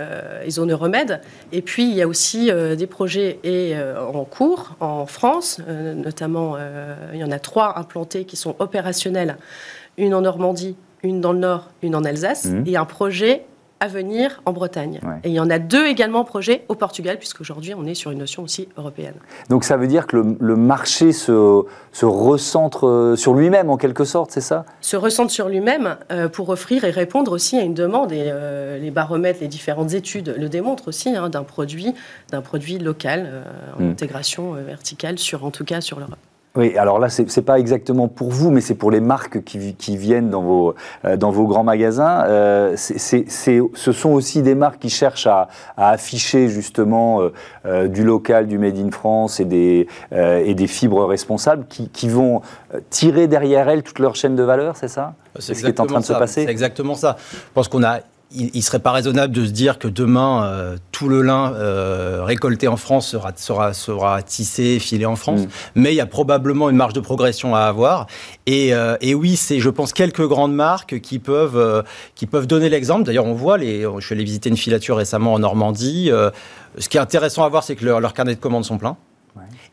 euh, 0.00 0.42
et 0.44 0.50
zones 0.50 0.72
remèdes. 0.72 1.20
Et 1.52 1.60
puis, 1.60 1.82
il 1.82 1.94
y 1.94 2.00
a 2.00 2.08
aussi 2.08 2.50
euh, 2.50 2.74
des 2.74 2.86
projets 2.86 3.38
et, 3.42 3.76
euh, 3.76 4.02
en 4.02 4.24
cours 4.24 4.74
en 4.80 5.04
France, 5.04 5.60
notamment, 5.68 6.56
il 7.12 7.18
y 7.18 7.24
en 7.24 7.30
a 7.30 7.38
trois 7.38 7.78
implantés 7.78 8.24
qui 8.24 8.36
sont 8.36 8.54
opérationnels, 8.60 9.36
une 9.98 10.14
en 10.14 10.22
Normandie, 10.22 10.76
une 11.02 11.20
dans 11.20 11.32
le 11.32 11.38
Nord, 11.38 11.70
une 11.82 11.94
en 11.94 12.04
Alsace, 12.04 12.46
mmh. 12.46 12.64
et 12.66 12.76
un 12.76 12.84
projet 12.84 13.44
à 13.82 13.88
venir 13.88 14.42
en 14.44 14.52
Bretagne. 14.52 15.00
Et 15.24 15.30
il 15.30 15.34
y 15.34 15.40
en 15.40 15.48
a 15.48 15.58
deux 15.58 15.86
également 15.86 16.22
projets 16.22 16.64
au 16.68 16.74
Portugal, 16.74 17.16
puisqu'aujourd'hui 17.16 17.72
on 17.74 17.86
est 17.86 17.94
sur 17.94 18.10
une 18.10 18.18
notion 18.18 18.42
aussi 18.42 18.68
européenne. 18.76 19.14
Donc 19.48 19.64
ça 19.64 19.78
veut 19.78 19.86
dire 19.86 20.06
que 20.06 20.18
le, 20.38 20.56
marché 20.56 21.12
se, 21.12 21.62
se, 21.90 22.04
recentre 22.04 22.86
euh, 22.86 23.16
sur 23.16 23.32
lui-même 23.32 23.70
en 23.70 23.78
quelque 23.78 24.04
sorte, 24.04 24.32
c'est 24.32 24.42
ça? 24.42 24.66
Se 24.82 24.96
recentre 24.96 25.32
sur 25.32 25.48
lui-même 25.48 25.96
euh, 26.12 26.28
pour 26.28 26.50
offrir 26.50 26.84
et 26.84 26.90
répondre 26.90 27.32
aussi 27.32 27.56
à 27.56 27.62
une 27.62 27.72
demande. 27.72 28.12
Et 28.12 28.26
euh, 28.26 28.78
les 28.78 28.90
baromètres, 28.90 29.40
les 29.40 29.48
différentes 29.48 29.94
études 29.94 30.34
le 30.38 30.50
démontrent 30.50 30.88
aussi, 30.88 31.16
hein, 31.16 31.30
d'un 31.30 31.44
produit, 31.44 31.94
d'un 32.30 32.42
produit 32.42 32.78
local, 32.78 33.44
en 33.78 33.82
hmm. 33.82 33.90
intégration 33.92 34.52
verticale, 34.52 35.18
sur, 35.18 35.44
en 35.46 35.50
tout 35.50 35.64
cas 35.64 35.80
sur 35.80 35.98
l'Europe. 35.98 36.18
Oui, 36.56 36.76
alors 36.76 36.98
là, 36.98 37.08
ce 37.08 37.22
n'est 37.22 37.44
pas 37.44 37.60
exactement 37.60 38.08
pour 38.08 38.30
vous, 38.30 38.50
mais 38.50 38.60
c'est 38.60 38.74
pour 38.74 38.90
les 38.90 39.00
marques 39.00 39.44
qui, 39.44 39.74
qui 39.74 39.96
viennent 39.96 40.30
dans 40.30 40.42
vos, 40.42 40.74
euh, 41.04 41.16
dans 41.16 41.30
vos 41.30 41.46
grands 41.46 41.62
magasins. 41.62 42.24
Euh, 42.26 42.76
ce 42.76 43.92
sont 43.92 44.10
aussi 44.10 44.42
des 44.42 44.56
marques 44.56 44.80
qui 44.80 44.90
cherchent 44.90 45.28
à, 45.28 45.46
à 45.76 45.90
afficher 45.90 46.48
justement 46.48 47.30
euh, 47.66 47.86
du 47.86 48.02
local, 48.02 48.48
du 48.48 48.58
Made 48.58 48.78
in 48.78 48.90
France 48.90 49.38
et 49.38 49.44
des, 49.44 49.86
et 50.12 50.54
des 50.54 50.66
fibres 50.66 51.04
responsables 51.04 51.66
qui, 51.68 51.88
qui, 51.88 52.08
vont 52.08 52.42
tirer 52.88 53.28
derrière 53.28 53.68
elles 53.68 53.84
toute 53.84 54.00
leur 54.00 54.16
chaîne 54.16 54.34
de 54.34 54.42
valeur, 54.42 54.76
c'est 54.76 54.88
ça? 54.88 55.14
C'est 55.38 55.54
ce 55.54 55.60
qui 55.60 55.68
est 55.68 55.78
en 55.78 55.86
train 55.86 56.00
de 56.00 56.04
se 56.04 56.12
passer? 56.12 56.44
C'est 56.44 56.50
exactement 56.50 56.96
ça. 56.96 57.16
Je 57.32 57.36
pense 57.54 57.68
qu'on 57.68 57.84
a 57.84 58.00
il 58.32 58.50
ne 58.54 58.60
serait 58.60 58.78
pas 58.78 58.92
raisonnable 58.92 59.34
de 59.34 59.44
se 59.44 59.50
dire 59.50 59.78
que 59.78 59.88
demain, 59.88 60.44
euh, 60.44 60.76
tout 60.92 61.08
le 61.08 61.22
lin 61.22 61.52
euh, 61.54 62.22
récolté 62.22 62.68
en 62.68 62.76
France 62.76 63.08
sera, 63.08 63.32
sera, 63.34 63.72
sera 63.72 64.22
tissé, 64.22 64.78
filé 64.78 65.04
en 65.04 65.16
France. 65.16 65.40
Mm. 65.40 65.48
Mais 65.74 65.92
il 65.92 65.96
y 65.96 66.00
a 66.00 66.06
probablement 66.06 66.70
une 66.70 66.76
marge 66.76 66.92
de 66.92 67.00
progression 67.00 67.56
à 67.56 67.60
avoir. 67.60 68.06
Et, 68.46 68.72
euh, 68.72 68.96
et 69.00 69.14
oui, 69.14 69.36
c'est, 69.36 69.58
je 69.58 69.68
pense, 69.68 69.92
quelques 69.92 70.26
grandes 70.26 70.54
marques 70.54 71.00
qui 71.00 71.18
peuvent, 71.18 71.84
qui 72.14 72.26
peuvent 72.26 72.46
donner 72.46 72.68
l'exemple. 72.68 73.04
D'ailleurs, 73.04 73.26
on 73.26 73.34
voit, 73.34 73.58
les, 73.58 73.82
je 73.82 74.06
suis 74.06 74.14
allé 74.14 74.24
visiter 74.24 74.48
une 74.48 74.56
filature 74.56 74.96
récemment 74.96 75.34
en 75.34 75.40
Normandie. 75.40 76.10
ce 76.78 76.88
qui 76.88 76.98
est 76.98 77.00
intéressant 77.00 77.44
à 77.44 77.48
voir, 77.48 77.64
c'est 77.64 77.74
que 77.74 77.84
leur, 77.84 78.00
leur 78.00 78.14
carnet 78.14 78.34
de 78.34 78.40
commandes 78.40 78.64
sont 78.64 78.78
pleins 78.78 78.96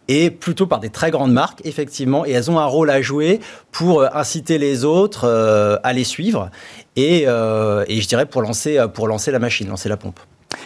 et 0.08 0.32
plutôt 0.32 0.68
par 0.68 0.80
des 0.80 0.90
très 0.90 1.12
grandes 1.12 1.34
marques, 1.34 1.62
effectivement, 1.66 2.26
et 2.26 2.32
elles 2.32 2.50
ont 2.50 2.60
un 2.60 2.66
rôle 2.66 2.90
à 2.90 3.02
jouer 3.02 3.40
pour 3.72 4.02
euh, 4.02 4.08
inciter 4.14 4.58
les 4.58 4.86
autres 4.86 5.26
euh, 5.26 5.78
à 5.84 5.94
les 5.94 6.04
suivre 6.04 6.50
et, 6.96 7.26
euh, 7.28 7.86
et, 7.88 8.02
je 8.02 8.08
dirais 8.08 8.26
pour 8.26 8.42
lancer, 8.42 8.84
pour 8.94 9.08
lancer 9.08 9.32
la 9.32 9.40
machine, 9.40 9.68
lancer 9.68 9.90
la 9.90 9.98
pompe. 9.98 10.20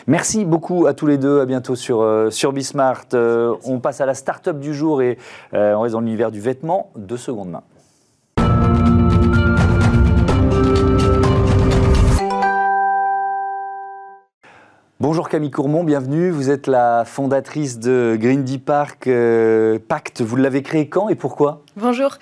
Merci 0.07 0.45
beaucoup 0.45 0.87
à 0.87 0.93
tous 0.93 1.07
les 1.07 1.17
deux. 1.17 1.41
À 1.41 1.45
bientôt 1.45 1.75
sur, 1.75 2.27
sur 2.29 2.53
Bismart. 2.53 3.05
on 3.13 3.79
passe 3.79 3.99
à 3.99 4.05
la 4.05 4.13
start-up 4.13 4.59
du 4.59 4.73
jour 4.73 5.01
et 5.01 5.17
on 5.53 5.81
reste 5.81 5.93
dans 5.93 6.01
l'univers 6.01 6.31
du 6.31 6.39
vêtement 6.39 6.91
de 6.95 7.17
seconde 7.17 7.49
main. 7.49 7.63
Bonjour 15.01 15.29
Camille 15.29 15.49
Courmont, 15.49 15.83
bienvenue. 15.83 16.29
Vous 16.29 16.51
êtes 16.51 16.67
la 16.67 17.05
fondatrice 17.05 17.79
de 17.79 18.15
Grindy 18.21 18.59
Park 18.59 19.07
euh, 19.07 19.79
Pacte. 19.79 20.21
Vous 20.21 20.35
l'avez 20.35 20.61
créé 20.61 20.89
quand 20.89 21.09
et 21.09 21.15
pourquoi? 21.15 21.63
Bonjour. 21.81 22.19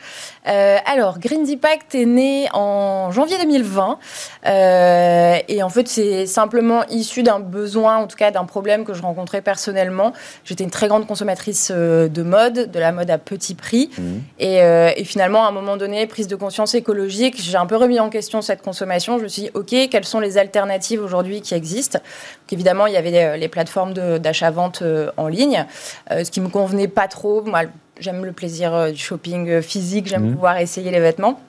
Euh, 0.48 0.78
alors, 0.86 1.20
Green 1.20 1.46
Pact 1.60 1.94
est 1.94 2.06
né 2.06 2.48
en 2.54 3.12
janvier 3.12 3.38
2020 3.40 4.00
euh, 4.46 5.38
et 5.50 5.62
en 5.64 5.68
fait 5.68 5.90
c'est 5.90 6.26
simplement 6.28 6.86
issu 6.90 7.24
d'un 7.24 7.42
besoin, 7.42 7.98
en 7.98 8.08
tout 8.08 8.16
cas 8.16 8.32
d'un 8.32 8.46
problème 8.46 8.86
que 8.86 8.94
je 8.94 9.02
rencontrais 9.02 9.42
personnellement. 9.42 10.14
J'étais 10.46 10.64
une 10.64 10.70
très 10.70 10.88
grande 10.88 11.08
consommatrice 11.08 11.74
euh, 11.76 12.08
de 12.08 12.24
mode, 12.24 12.72
de 12.72 12.80
la 12.80 12.94
mode 12.94 13.10
à 13.12 13.18
petit 13.18 13.54
prix 13.54 13.90
mmh. 13.98 14.04
et, 14.40 14.62
euh, 14.62 14.92
et, 14.96 15.04
finalement 15.04 15.44
à 15.44 15.50
un 15.50 15.52
moment 15.52 15.76
donné, 15.76 16.08
prise 16.08 16.28
de 16.28 16.38
conscience 16.38 16.74
écologique, 16.74 17.36
j'ai 17.42 17.58
un 17.58 17.66
peu 17.66 17.76
remis 17.76 18.00
en 18.00 18.10
question 18.10 18.42
cette 18.42 18.62
consommation. 18.62 19.18
Je 19.18 19.24
me 19.24 19.28
suis 19.28 19.42
dit, 19.44 19.52
ok, 19.56 19.76
quelles 19.92 20.06
sont 20.06 20.22
les 20.22 20.38
alternatives 20.38 21.04
aujourd'hui 21.04 21.42
qui 21.42 21.54
existent? 21.54 22.00
Donc, 22.00 22.54
Évidemment, 22.54 22.88
il 22.88 22.94
y 22.94 22.98
avait 22.98 23.38
les, 23.38 23.50
plateformes 23.50 23.94
d'achat-vente 23.94 24.84
en 25.18 25.28
ligne, 25.28 25.66
ce 26.10 26.30
qui 26.30 26.40
me 26.40 26.50
convenait 26.50 26.88
pas 26.88 27.08
trop. 27.08 27.42
Moi, 27.44 27.64
J'aime 28.00 28.24
le 28.26 28.32
plaisir 28.32 28.74
euh, 28.74 28.92
du 28.92 28.98
shopping 28.98 29.50
euh, 29.50 29.62
physique, 29.62 30.08
j'aime 30.08 30.30
mmh. 30.30 30.34
pouvoir 30.34 30.58
essayer 30.58 30.90
les 30.92 31.00
vêtements. 31.00 31.40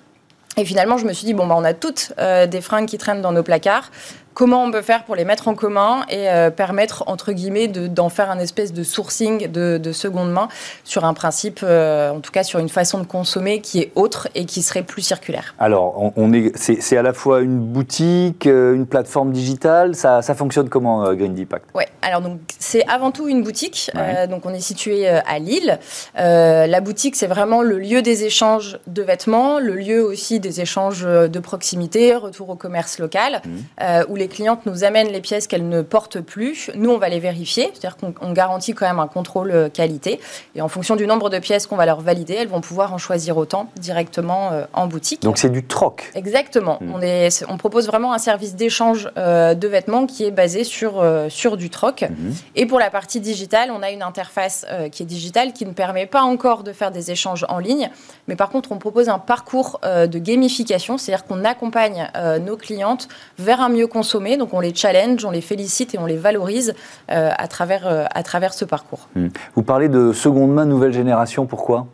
Et 0.56 0.64
finalement, 0.64 0.98
je 0.98 1.06
me 1.06 1.12
suis 1.12 1.26
dit, 1.26 1.32
bon, 1.32 1.46
bah, 1.46 1.54
on 1.56 1.64
a 1.64 1.74
toutes 1.74 2.12
euh, 2.18 2.46
des 2.46 2.60
fringues 2.60 2.86
qui 2.86 2.98
traînent 2.98 3.22
dans 3.22 3.32
nos 3.32 3.42
placards 3.42 3.90
comment 4.34 4.64
on 4.64 4.70
peut 4.70 4.82
faire 4.82 5.04
pour 5.04 5.16
les 5.16 5.24
mettre 5.24 5.48
en 5.48 5.54
commun 5.54 6.04
et 6.08 6.28
euh, 6.28 6.50
permettre, 6.50 7.04
entre 7.06 7.32
guillemets, 7.32 7.68
d'en 7.68 8.08
faire 8.08 8.30
un 8.30 8.38
espèce 8.38 8.72
de 8.72 8.82
sourcing 8.82 9.50
de, 9.50 9.92
seconde 9.92 10.30
main 10.30 10.48
sur 10.84 11.04
un 11.04 11.14
principe, 11.14 11.60
euh, 11.62 12.10
en 12.10 12.20
tout 12.20 12.30
cas 12.30 12.44
sur 12.44 12.60
une 12.60 12.68
façon 12.68 12.98
de 12.98 13.04
consommer 13.04 13.60
qui 13.60 13.80
est 13.80 13.92
autre 13.96 14.28
et 14.34 14.44
qui 14.44 14.62
serait 14.62 14.82
plus 14.82 15.02
circulaire. 15.02 15.54
Alors, 15.58 16.12
on, 16.16 16.32
est, 16.32 16.52
c'est, 16.56 16.96
à 16.96 17.02
la 17.02 17.12
fois 17.12 17.40
une 17.40 17.58
boutique, 17.58 18.46
euh, 18.46 18.74
une 18.74 18.86
plateforme 18.86 19.32
digitale, 19.32 19.96
ça, 19.96 20.22
ça 20.22 20.34
fonctionne 20.34 20.68
comment 20.68 21.12
Green 21.14 21.34
Pact? 21.46 21.66
Oui, 21.74 21.84
alors 22.02 22.20
donc 22.20 22.38
c'est 22.58 22.86
avant 22.86 23.10
tout 23.10 23.28
une 23.28 23.42
boutique, 23.42 23.90
donc 24.28 24.46
on 24.46 24.54
est 24.54 24.60
situé 24.60 25.08
à 25.08 25.38
Lille. 25.38 25.78
la 26.14 26.80
boutique, 26.80 27.16
c'est 27.16 27.26
vraiment 27.26 27.62
le 27.62 27.78
lieu 27.78 28.02
des 28.02 28.24
échanges 28.24 28.78
de 28.86 29.02
vêtements, 29.02 29.58
le 29.58 29.74
lieu 29.74 30.04
aussi 30.04 30.40
des 30.40 30.60
échanges 30.60 31.02
de 31.02 31.38
proximité, 31.40 32.14
retour 32.14 32.50
au 32.50 32.56
commerce 32.56 32.98
local, 32.98 33.42
mmh. 33.44 33.90
où 34.08 34.16
les 34.20 34.28
clientes 34.28 34.66
nous 34.66 34.84
amènent 34.84 35.10
les 35.10 35.20
pièces 35.20 35.46
qu'elles 35.46 35.68
ne 35.68 35.82
portent 35.82 36.20
plus. 36.20 36.70
Nous, 36.76 36.90
on 36.90 36.98
va 36.98 37.08
les 37.08 37.18
vérifier, 37.18 37.70
c'est-à-dire 37.72 37.96
qu'on 37.96 38.32
garantit 38.32 38.74
quand 38.74 38.86
même 38.86 39.00
un 39.00 39.08
contrôle 39.08 39.50
euh, 39.50 39.68
qualité. 39.68 40.20
Et 40.54 40.60
en 40.60 40.68
fonction 40.68 40.94
du 40.94 41.06
nombre 41.06 41.30
de 41.30 41.38
pièces 41.38 41.66
qu'on 41.66 41.76
va 41.76 41.86
leur 41.86 42.00
valider, 42.02 42.34
elles 42.34 42.48
vont 42.48 42.60
pouvoir 42.60 42.92
en 42.92 42.98
choisir 42.98 43.38
autant 43.38 43.70
directement 43.76 44.52
euh, 44.52 44.64
en 44.74 44.86
boutique. 44.86 45.22
Donc 45.22 45.38
c'est 45.38 45.48
du 45.48 45.64
troc. 45.64 46.10
Exactement. 46.14 46.78
Hmm. 46.80 46.92
On, 46.94 47.00
est, 47.00 47.44
on 47.48 47.56
propose 47.56 47.86
vraiment 47.86 48.12
un 48.12 48.18
service 48.18 48.54
d'échange 48.54 49.10
euh, 49.16 49.54
de 49.54 49.68
vêtements 49.68 50.06
qui 50.06 50.24
est 50.24 50.30
basé 50.30 50.64
sur, 50.64 51.02
sur 51.30 51.56
du 51.56 51.70
troc. 51.70 52.02
Hmm. 52.02 52.32
Et 52.56 52.66
pour 52.66 52.78
la 52.78 52.90
partie 52.90 53.20
digitale, 53.20 53.70
on 53.74 53.82
a 53.82 53.90
une 53.90 54.02
interface 54.02 54.66
qui 54.92 55.02
est 55.02 55.06
digitale 55.06 55.54
qui 55.54 55.64
ne 55.64 55.72
permet 55.72 56.06
pas 56.06 56.22
encore 56.22 56.62
de 56.62 56.72
faire 56.72 56.90
des 56.90 57.10
échanges 57.10 57.46
en 57.48 57.58
ligne. 57.58 57.90
Mais 58.28 58.36
par 58.36 58.50
contre, 58.50 58.70
on 58.72 58.78
propose 58.78 59.08
un 59.08 59.18
parcours 59.18 59.80
de 59.82 60.18
gamification, 60.18 60.98
c'est-à-dire 60.98 61.24
qu'on 61.24 61.44
accompagne 61.44 62.10
nos 62.44 62.56
clientes 62.56 63.08
vers 63.38 63.60
un 63.60 63.70
mieux 63.70 63.86
consommateur 63.86 64.09
donc 64.38 64.52
on 64.52 64.60
les 64.60 64.74
challenge, 64.74 65.24
on 65.24 65.30
les 65.30 65.40
félicite 65.40 65.94
et 65.94 65.98
on 65.98 66.06
les 66.06 66.16
valorise 66.16 66.74
euh, 67.10 67.30
à, 67.36 67.48
travers, 67.48 67.86
euh, 67.86 68.04
à 68.14 68.22
travers 68.22 68.54
ce 68.54 68.64
parcours. 68.64 69.08
Hmm. 69.14 69.28
Vous 69.54 69.62
parlez 69.62 69.88
de 69.88 70.12
seconde 70.12 70.52
main, 70.52 70.64
nouvelle 70.64 70.92
génération, 70.92 71.46
pourquoi? 71.46 71.86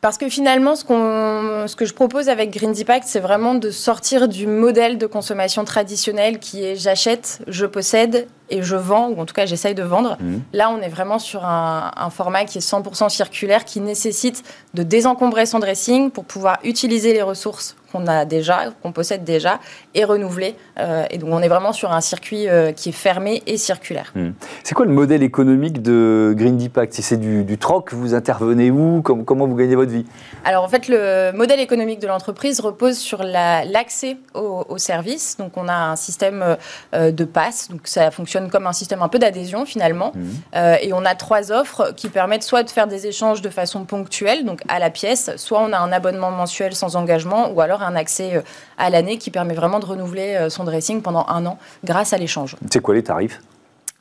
Parce 0.00 0.16
que 0.16 0.30
finalement, 0.30 0.76
ce, 0.76 0.84
ce, 1.66 1.76
que 1.76 1.84
je 1.84 1.92
propose 1.92 2.30
avec 2.30 2.50
Green 2.50 2.72
Pact, 2.86 3.06
c'est 3.06 3.20
vraiment 3.20 3.54
de 3.54 3.70
sortir 3.70 4.28
du 4.28 4.46
modèle 4.46 4.96
de 4.96 5.04
consommation 5.04 5.62
traditionnel 5.66 6.38
qui 6.38 6.64
est 6.64 6.74
j'achète, 6.74 7.42
je 7.48 7.66
possède 7.66 8.26
et 8.48 8.62
je 8.62 8.76
vends, 8.76 9.10
ou 9.10 9.20
en 9.20 9.26
tout 9.26 9.34
cas 9.34 9.44
j'essaye 9.44 9.74
de 9.74 9.82
vendre. 9.82 10.16
Mmh. 10.18 10.38
Là, 10.54 10.70
on 10.70 10.80
est 10.80 10.88
vraiment 10.88 11.18
sur 11.18 11.44
un, 11.44 11.90
un 11.94 12.08
format 12.08 12.46
qui 12.46 12.56
est 12.56 12.66
100% 12.66 13.10
circulaire, 13.10 13.66
qui 13.66 13.82
nécessite 13.82 14.42
de 14.72 14.82
désencombrer 14.82 15.44
son 15.44 15.58
dressing 15.58 16.10
pour 16.10 16.24
pouvoir 16.24 16.60
utiliser 16.64 17.12
les 17.12 17.22
ressources 17.22 17.76
qu'on 17.90 18.06
a 18.06 18.24
déjà, 18.24 18.66
qu'on 18.82 18.92
possède 18.92 19.24
déjà, 19.24 19.60
et 19.94 20.04
renouveler. 20.04 20.54
Euh, 20.78 21.04
et 21.10 21.18
donc 21.18 21.30
on 21.32 21.42
est 21.42 21.48
vraiment 21.48 21.72
sur 21.72 21.92
un 21.92 22.00
circuit 22.00 22.48
euh, 22.48 22.72
qui 22.72 22.90
est 22.90 22.92
fermé 22.92 23.42
et 23.46 23.56
circulaire. 23.56 24.12
Hmm. 24.14 24.30
C'est 24.64 24.74
quoi 24.74 24.86
le 24.86 24.92
modèle 24.92 25.22
économique 25.22 25.82
de 25.82 26.34
Green 26.36 26.56
Deep 26.56 26.78
Act? 26.78 26.94
Si 26.94 27.02
c'est 27.02 27.16
du, 27.16 27.58
troc, 27.58 27.92
vous 27.92 28.14
intervenez 28.14 28.70
où? 28.70 29.02
Comment, 29.02 29.46
vous 29.46 29.56
gagnez 29.56 29.76
votre 29.76 29.90
vie? 29.90 30.06
Alors 30.44 30.64
en 30.64 30.68
fait, 30.68 30.88
le 30.88 31.32
modèle 31.32 31.60
économique 31.60 32.00
de 32.00 32.06
l'entreprise 32.06 32.60
repose 32.60 32.98
sur 32.98 33.22
l'accès 33.22 34.16
aux, 34.34 34.78
services. 34.78 35.36
Donc 35.36 35.56
on 35.56 35.68
a 35.68 35.74
un 35.74 35.96
système 35.96 36.56
euh, 36.94 37.10
de 37.10 37.24
passe, 37.24 37.68
donc 37.68 37.82
ça 37.84 38.10
fonctionne 38.10 38.48
comme 38.50 38.66
un 38.66 38.72
système 38.72 39.02
un 39.02 39.08
peu 39.08 39.18
d'adhésion 39.18 39.66
finalement. 39.66 40.12
Hmm. 40.14 40.76
et 40.80 40.92
on 40.92 41.04
a 41.04 41.14
trois 41.14 41.52
offres 41.52 41.92
qui 41.96 42.08
permettent 42.08 42.42
soit 42.42 42.62
de 42.62 42.70
faire 42.70 42.86
des 42.86 43.06
échanges 43.06 43.42
de 43.42 43.50
façon 43.50 43.84
ponctuelle, 43.84 44.44
donc 44.44 44.60
à 44.68 44.78
la 44.78 44.90
pièce, 44.90 45.30
soit 45.36 45.60
on 45.60 45.72
a 45.72 45.78
un 45.78 45.92
abonnement 45.92 46.30
mensuel 46.30 46.74
sans 46.74 46.96
engagement, 46.96 47.50
ou 47.50 47.60
alors 47.60 47.79
un 47.82 47.96
accès 47.96 48.36
euh, 48.36 48.42
à 48.78 48.90
l'année 48.90 49.18
qui 49.18 49.30
permet 49.30 49.54
vraiment 49.54 49.78
de 49.78 49.86
renouveler 49.86 50.34
euh, 50.34 50.50
son 50.50 50.64
dressing 50.64 51.02
pendant 51.02 51.26
un 51.28 51.46
an 51.46 51.58
grâce 51.84 52.12
à 52.12 52.18
l'échange. 52.18 52.56
C'est 52.70 52.80
quoi 52.80 52.94
les 52.94 53.02
tarifs? 53.02 53.40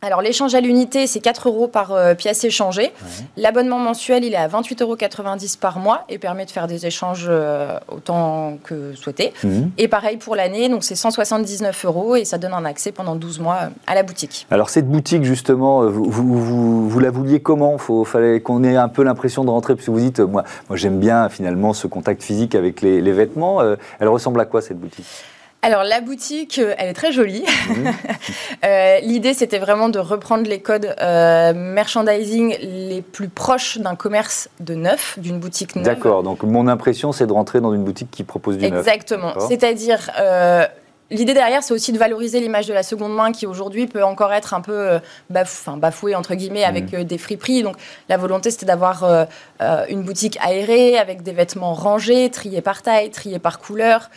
Alors 0.02 0.22
l'échange 0.22 0.56
à 0.56 0.62
l'unité, 0.62 1.08
c'est 1.08 1.20
4 1.20 1.50
euros 1.50 1.68
par 1.68 1.92
euh, 1.92 2.14
pièce 2.14 2.44
échangée. 2.44 2.92
L'abonnement 3.36 3.80
mensuel, 3.80 4.24
il 4.24 4.34
est 4.34 4.38
à 4.38 4.48
28,90 4.48 4.84
euros 4.84 4.98
par 5.60 5.80
mois 5.80 6.06
et 6.08 6.18
permet 6.18 6.46
de 6.46 6.52
faire 6.52 6.68
des 6.68 6.86
échanges 6.86 7.30
autant 7.90 8.58
que 8.64 8.94
souhaité. 8.96 9.34
Mhm. 9.44 9.72
Et 9.78 9.88
pareil 9.88 10.18
pour 10.18 10.36
l'année, 10.36 10.70
donc 10.70 10.84
c'est 10.84 10.96
179 10.96 11.86
euros 11.86 12.16
et 12.16 12.24
ça 12.24 12.38
donne 12.38 12.54
un 12.54 12.66
accès 12.66 12.92
pendant 12.92 13.16
12 13.16 13.40
mois 13.40 13.70
à 13.88 13.96
la 13.96 14.04
boutique. 14.04 14.48
Alors 14.52 14.70
cette 14.70 14.88
boutique, 14.88 15.24
justement, 15.24 15.86
vous, 15.90 16.10
vous, 16.10 16.90
vous, 16.90 17.00
la 17.00 17.12
vouliez 17.12 17.42
comment? 17.42 17.78
Il 17.90 18.06
fallait 18.06 18.40
qu'on 18.40 18.64
ait 18.64 18.78
un 18.78 18.90
peu 18.90 19.04
l'impression 19.04 19.44
de 19.44 19.50
rentrer, 19.50 19.76
puisque 19.76 19.90
vous 19.90 20.00
dites, 20.00 20.20
moi, 20.20 20.44
moi 20.70 20.78
j'aime 20.78 21.00
bien 21.00 21.28
finalement 21.30 21.74
ce 21.74 21.88
contact 21.88 22.24
physique 22.24 22.56
avec 22.56 22.82
les, 22.82 23.02
les 23.02 23.12
vêtements. 23.12 23.62
elle 24.00 24.08
ressemble 24.08 24.40
à 24.40 24.46
quoi 24.46 24.62
cette 24.62 24.80
boutique? 24.80 25.06
Alors 25.62 25.84
la 25.84 26.00
boutique, 26.00 26.60
euh, 26.60 26.74
elle 26.78 26.90
est 26.90 26.94
très 26.94 27.12
jolie. 27.12 27.46
Euh, 28.66 29.00
l'idée, 29.00 29.34
c'était 29.34 29.58
vraiment 29.58 29.88
de 29.88 30.00
reprendre 30.00 30.44
les 30.44 30.60
codes 30.60 30.94
euh, 31.02 31.54
merchandising 31.54 32.58
les 32.60 33.02
plus 33.02 33.30
proches 33.30 33.78
d'un 33.78 33.96
commerce 33.96 34.50
de 34.60 34.76
neuf, 34.76 35.18
d'une 35.18 35.40
boutique 35.40 35.78
neuve. 35.78 35.86
D'accord, 35.86 36.24
donc 36.24 36.44
mon 36.44 36.68
impression, 36.68 37.14
c'est 37.14 37.26
de 37.26 37.32
rentrer 37.32 37.62
dans 37.62 37.74
une 37.74 37.86
boutique 37.86 38.12
qui 38.12 38.24
propose 38.26 38.58
du 38.58 38.70
neuf. 38.70 38.86
Exactement, 38.86 39.34
c'est-à-dire 39.48 40.12
L'idée 41.12 41.34
derrière, 41.34 41.64
c'est 41.64 41.74
aussi 41.74 41.92
de 41.92 41.98
valoriser 41.98 42.40
l'image 42.40 42.68
de 42.68 42.74
la 42.74 42.84
seconde 42.84 43.16
main 43.16 43.32
qui 43.32 43.48
aujourd'hui 43.48 43.88
peut 43.88 44.04
encore 44.04 44.32
être 44.32 44.54
un 44.54 44.62
peu 44.62 44.72
euh, 44.74 45.00
bafouée, 45.30 46.14
entre 46.14 46.36
guillemets, 46.36 46.64
avec 46.64 46.92
mmh. 46.92 46.98
euh, 46.98 47.04
des 47.04 47.18
friperies. 47.18 47.64
Donc 47.64 47.78
la 48.10 48.18
volonté, 48.18 48.52
c'était 48.52 48.68
d'avoir 48.68 49.04
euh, 49.04 49.26
une 49.90 50.04
boutique 50.04 50.38
aérée, 50.42 50.98
avec 50.98 51.24
des 51.24 51.32
vêtements 51.32 51.74
rangés, 51.74 52.30
triés 52.30 52.62
par 52.62 52.84
taille, 52.84 53.10
triés 53.10 53.40
par 53.40 53.60
couleur, 53.60 54.10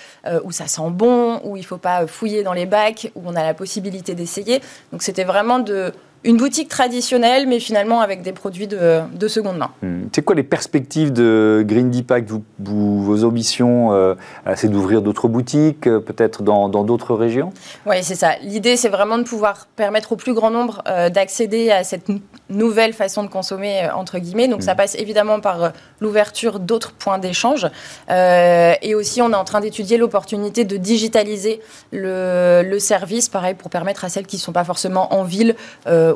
où 0.45 0.53
ça 0.53 0.67
sent 0.67 0.91
bon, 0.91 1.41
où 1.45 1.57
il 1.57 1.61
ne 1.61 1.67
faut 1.67 1.79
pas 1.79 2.07
fouiller 2.07 2.43
dans 2.43 2.53
les 2.53 2.67
bacs, 2.67 3.11
où 3.15 3.23
on 3.25 3.35
a 3.35 3.43
la 3.43 3.55
possibilité 3.55 4.15
d'essayer. 4.15 4.61
Donc 4.93 5.03
c'était 5.03 5.25
vraiment 5.25 5.59
de 5.59 5.93
une 6.25 6.37
boutique 6.37 6.69
traditionnelle, 6.69 7.49
mais 7.49 7.59
finalement 7.59 8.01
avec 8.01 8.23
des 8.23 8.33
produits 8.33 8.69
de, 8.69 9.01
de 9.13 9.29
seconde 9.29 9.59
main. 9.59 9.71
Hmm. 9.83 10.05
C'est 10.15 10.23
quoi 10.23 10.37
les 10.37 10.45
perspectives 10.45 11.13
de 11.13 11.65
Green 11.67 11.91
Deep 11.91 12.13
vous, 12.59 13.03
Vos 13.03 13.25
ambitions, 13.25 13.93
euh, 13.93 14.15
c'est 14.55 14.69
d'ouvrir 14.69 15.03
d'autres 15.03 15.29
boutiques, 15.29 15.87
euh, 15.87 15.99
peut-être 15.99 16.43
dans 16.43 16.69
d'autres 16.69 17.15
régions? 17.15 17.53
Oui, 17.87 17.97
c'est 18.03 18.15
ça. 18.15 18.37
L'idée, 18.43 18.77
c'est 18.77 18.89
vraiment 18.89 19.19
de 19.19 19.25
pouvoir 19.25 19.67
permettre 19.75 20.13
au 20.13 20.17
plus 20.17 20.35
grand 20.35 20.51
nombre 20.51 20.83
euh, 20.87 21.11
d'accéder 21.11 21.71
à 21.71 21.83
cette 21.83 22.07
nouvelle 22.49 22.93
façon 22.93 23.25
de 23.25 23.29
consommer, 23.29 23.89
entre 23.95 24.19
guillemets. 24.19 24.47
Donc 24.47 24.63
ça 24.63 24.75
hmm. 24.75 24.77
passe 24.77 24.95
évidemment 24.97 25.41
par 25.41 25.73
l'ouverture 26.01 26.61
d'autres 26.61 26.93
points 26.93 27.19
d'échange. 27.19 27.67
et 28.09 28.95
aussi, 28.95 29.23
on 29.23 29.33
est 29.33 29.37
en 29.37 29.45
train 29.45 29.61
d'étudier 29.61 29.97
l'opportunité 29.97 30.65
de 30.65 30.77
digitaliser 30.77 31.61
le, 31.93 32.63
le, 32.65 32.79
service, 32.79 33.29
pareil, 33.29 33.55
pour 33.55 33.71
permettre 33.71 34.05
à 34.05 34.09
celles 34.09 34.27
qui 34.27 34.37
ne 34.37 34.41
sont 34.41 34.53
pas 34.53 34.65
forcément 34.65 35.15
en 35.15 35.25
ville 35.25 35.57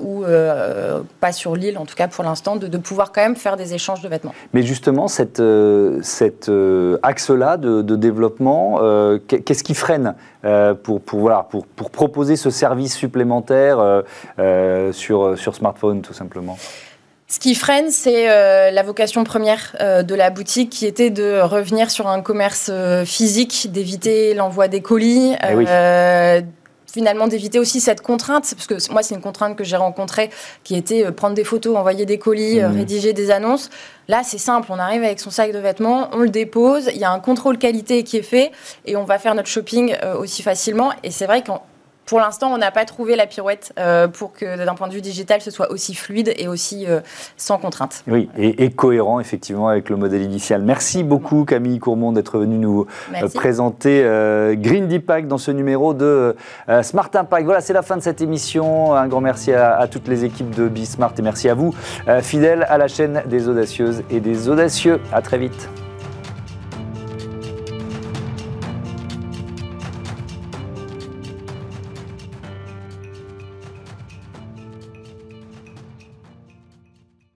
ou 0.00 0.24
euh, 0.24 1.00
pas 1.20 1.32
sur 1.32 1.56
l'île, 1.56 1.78
en 1.78 1.86
tout 1.86 1.94
cas 1.94 2.08
pour 2.08 2.24
l'instant, 2.24 2.56
de, 2.56 2.78
pouvoir 2.78 3.12
quand 3.12 3.22
même 3.22 3.36
faire 3.36 3.56
des 3.56 3.74
échanges 3.74 4.02
de 4.02 4.08
vêtements. 4.08 4.34
Mais 4.52 4.62
justement, 4.62 5.08
cette, 5.08 5.40
euh, 5.40 5.98
cet 6.02 6.48
euh, 6.48 6.98
axe-là 7.02 7.56
de, 7.56 7.96
développement, 7.96 8.78
qu'est-ce 9.26 9.64
qui 9.64 9.74
freine 9.74 10.14
pour, 10.82 11.00
pour, 11.00 11.20
voilà, 11.20 11.46
pour, 11.48 11.66
pour, 11.66 11.90
proposer 11.90 12.36
ce 12.36 12.50
service 12.50 12.94
supplémentaire 12.94 14.02
sur, 14.92 15.38
sur 15.38 15.54
smartphone, 15.54 16.02
tout 16.02 16.12
simplement? 16.12 16.58
Ce 17.28 17.38
qui 17.38 17.54
freine, 17.54 17.90
c'est 17.90 18.26
la 18.70 18.82
vocation 18.82 19.24
première 19.24 19.74
de 19.80 20.14
la 20.14 20.30
boutique 20.30 20.70
qui 20.70 20.86
était 20.86 21.10
de 21.10 21.40
revenir 21.40 21.90
sur 21.90 22.06
un 22.06 22.20
commerce 22.20 22.70
physique, 23.04 23.68
d'éviter 23.72 24.34
l'envoi 24.34 24.68
des 24.68 24.82
colis, 24.82 25.34
eh 25.42 26.44
finalement 26.86 27.28
d'éviter 27.28 27.58
aussi 27.58 27.80
cette 27.80 28.00
contrainte, 28.00 28.54
parce 28.54 28.66
que 28.66 28.92
moi 28.92 29.02
c'est 29.02 29.14
une 29.14 29.20
contrainte 29.20 29.56
que 29.56 29.64
j'ai 29.64 29.76
rencontrée, 29.76 30.30
qui 30.64 30.76
était 30.76 31.04
euh, 31.04 31.12
prendre 31.12 31.34
des 31.34 31.44
photos, 31.44 31.76
envoyer 31.76 32.06
des 32.06 32.18
colis, 32.18 32.60
euh, 32.60 32.68
mmh. 32.68 32.76
rédiger 32.76 33.12
des 33.12 33.30
annonces. 33.30 33.70
Là 34.08 34.22
c'est 34.24 34.38
simple, 34.38 34.68
on 34.70 34.78
arrive 34.78 35.02
avec 35.02 35.20
son 35.20 35.30
sac 35.30 35.52
de 35.52 35.58
vêtements, 35.58 36.08
on 36.12 36.20
le 36.20 36.28
dépose, 36.28 36.90
il 36.92 36.98
y 36.98 37.04
a 37.04 37.10
un 37.10 37.20
contrôle 37.20 37.58
qualité 37.58 38.02
qui 38.04 38.16
est 38.16 38.22
fait, 38.22 38.52
et 38.84 38.96
on 38.96 39.04
va 39.04 39.18
faire 39.18 39.34
notre 39.34 39.48
shopping 39.48 39.94
euh, 40.02 40.16
aussi 40.16 40.42
facilement. 40.42 40.92
Et 41.02 41.10
c'est 41.10 41.26
vrai 41.26 41.42
qu'en 41.42 41.62
pour 42.06 42.20
l'instant, 42.20 42.52
on 42.52 42.58
n'a 42.58 42.70
pas 42.70 42.84
trouvé 42.84 43.16
la 43.16 43.26
pirouette 43.26 43.72
euh, 43.78 44.06
pour 44.06 44.32
que 44.32 44.64
d'un 44.64 44.74
point 44.74 44.86
de 44.86 44.94
vue 44.94 45.00
digital, 45.00 45.40
ce 45.40 45.50
soit 45.50 45.72
aussi 45.72 45.94
fluide 45.94 46.32
et 46.36 46.46
aussi 46.46 46.86
euh, 46.86 47.00
sans 47.36 47.58
contrainte. 47.58 48.04
Oui, 48.06 48.28
et, 48.38 48.70
cohérent 48.70 49.18
effectivement 49.18 49.68
avec 49.68 49.90
le 49.90 49.96
modèle 49.96 50.22
initial. 50.22 50.62
Merci 50.62 51.02
beaucoup 51.02 51.44
Camille 51.44 51.78
Courmont 51.78 52.12
d'être 52.12 52.38
venue 52.38 52.58
nous 52.58 52.86
euh, 53.14 53.28
présenter 53.28 54.02
Green 54.56 54.86
Deepak 54.86 55.26
dans 55.26 55.38
ce 55.38 55.50
numéro 55.50 55.94
de 55.94 56.36
Smart 56.82 57.10
Impact. 57.12 57.44
Voilà, 57.44 57.60
c'est 57.60 57.72
la 57.72 57.82
fin 57.82 57.96
de 57.96 58.02
cette 58.02 58.20
émission. 58.20 58.94
Un 58.94 59.08
grand 59.08 59.20
merci 59.20 59.52
à, 59.52 59.76
à 59.76 59.88
toutes 59.88 60.06
les 60.06 60.24
équipes 60.24 60.54
de 60.54 60.68
Bismart 60.68 61.12
et 61.18 61.22
merci 61.22 61.48
à 61.48 61.54
vous, 61.54 61.74
fidèles 62.22 62.66
à 62.68 62.78
la 62.78 62.88
chaîne 62.88 63.22
des 63.26 63.48
audacieuses 63.48 64.02
et 64.10 64.20
des 64.20 64.48
audacieux. 64.48 65.00
À 65.12 65.22
très 65.22 65.38
vite. 65.38 65.68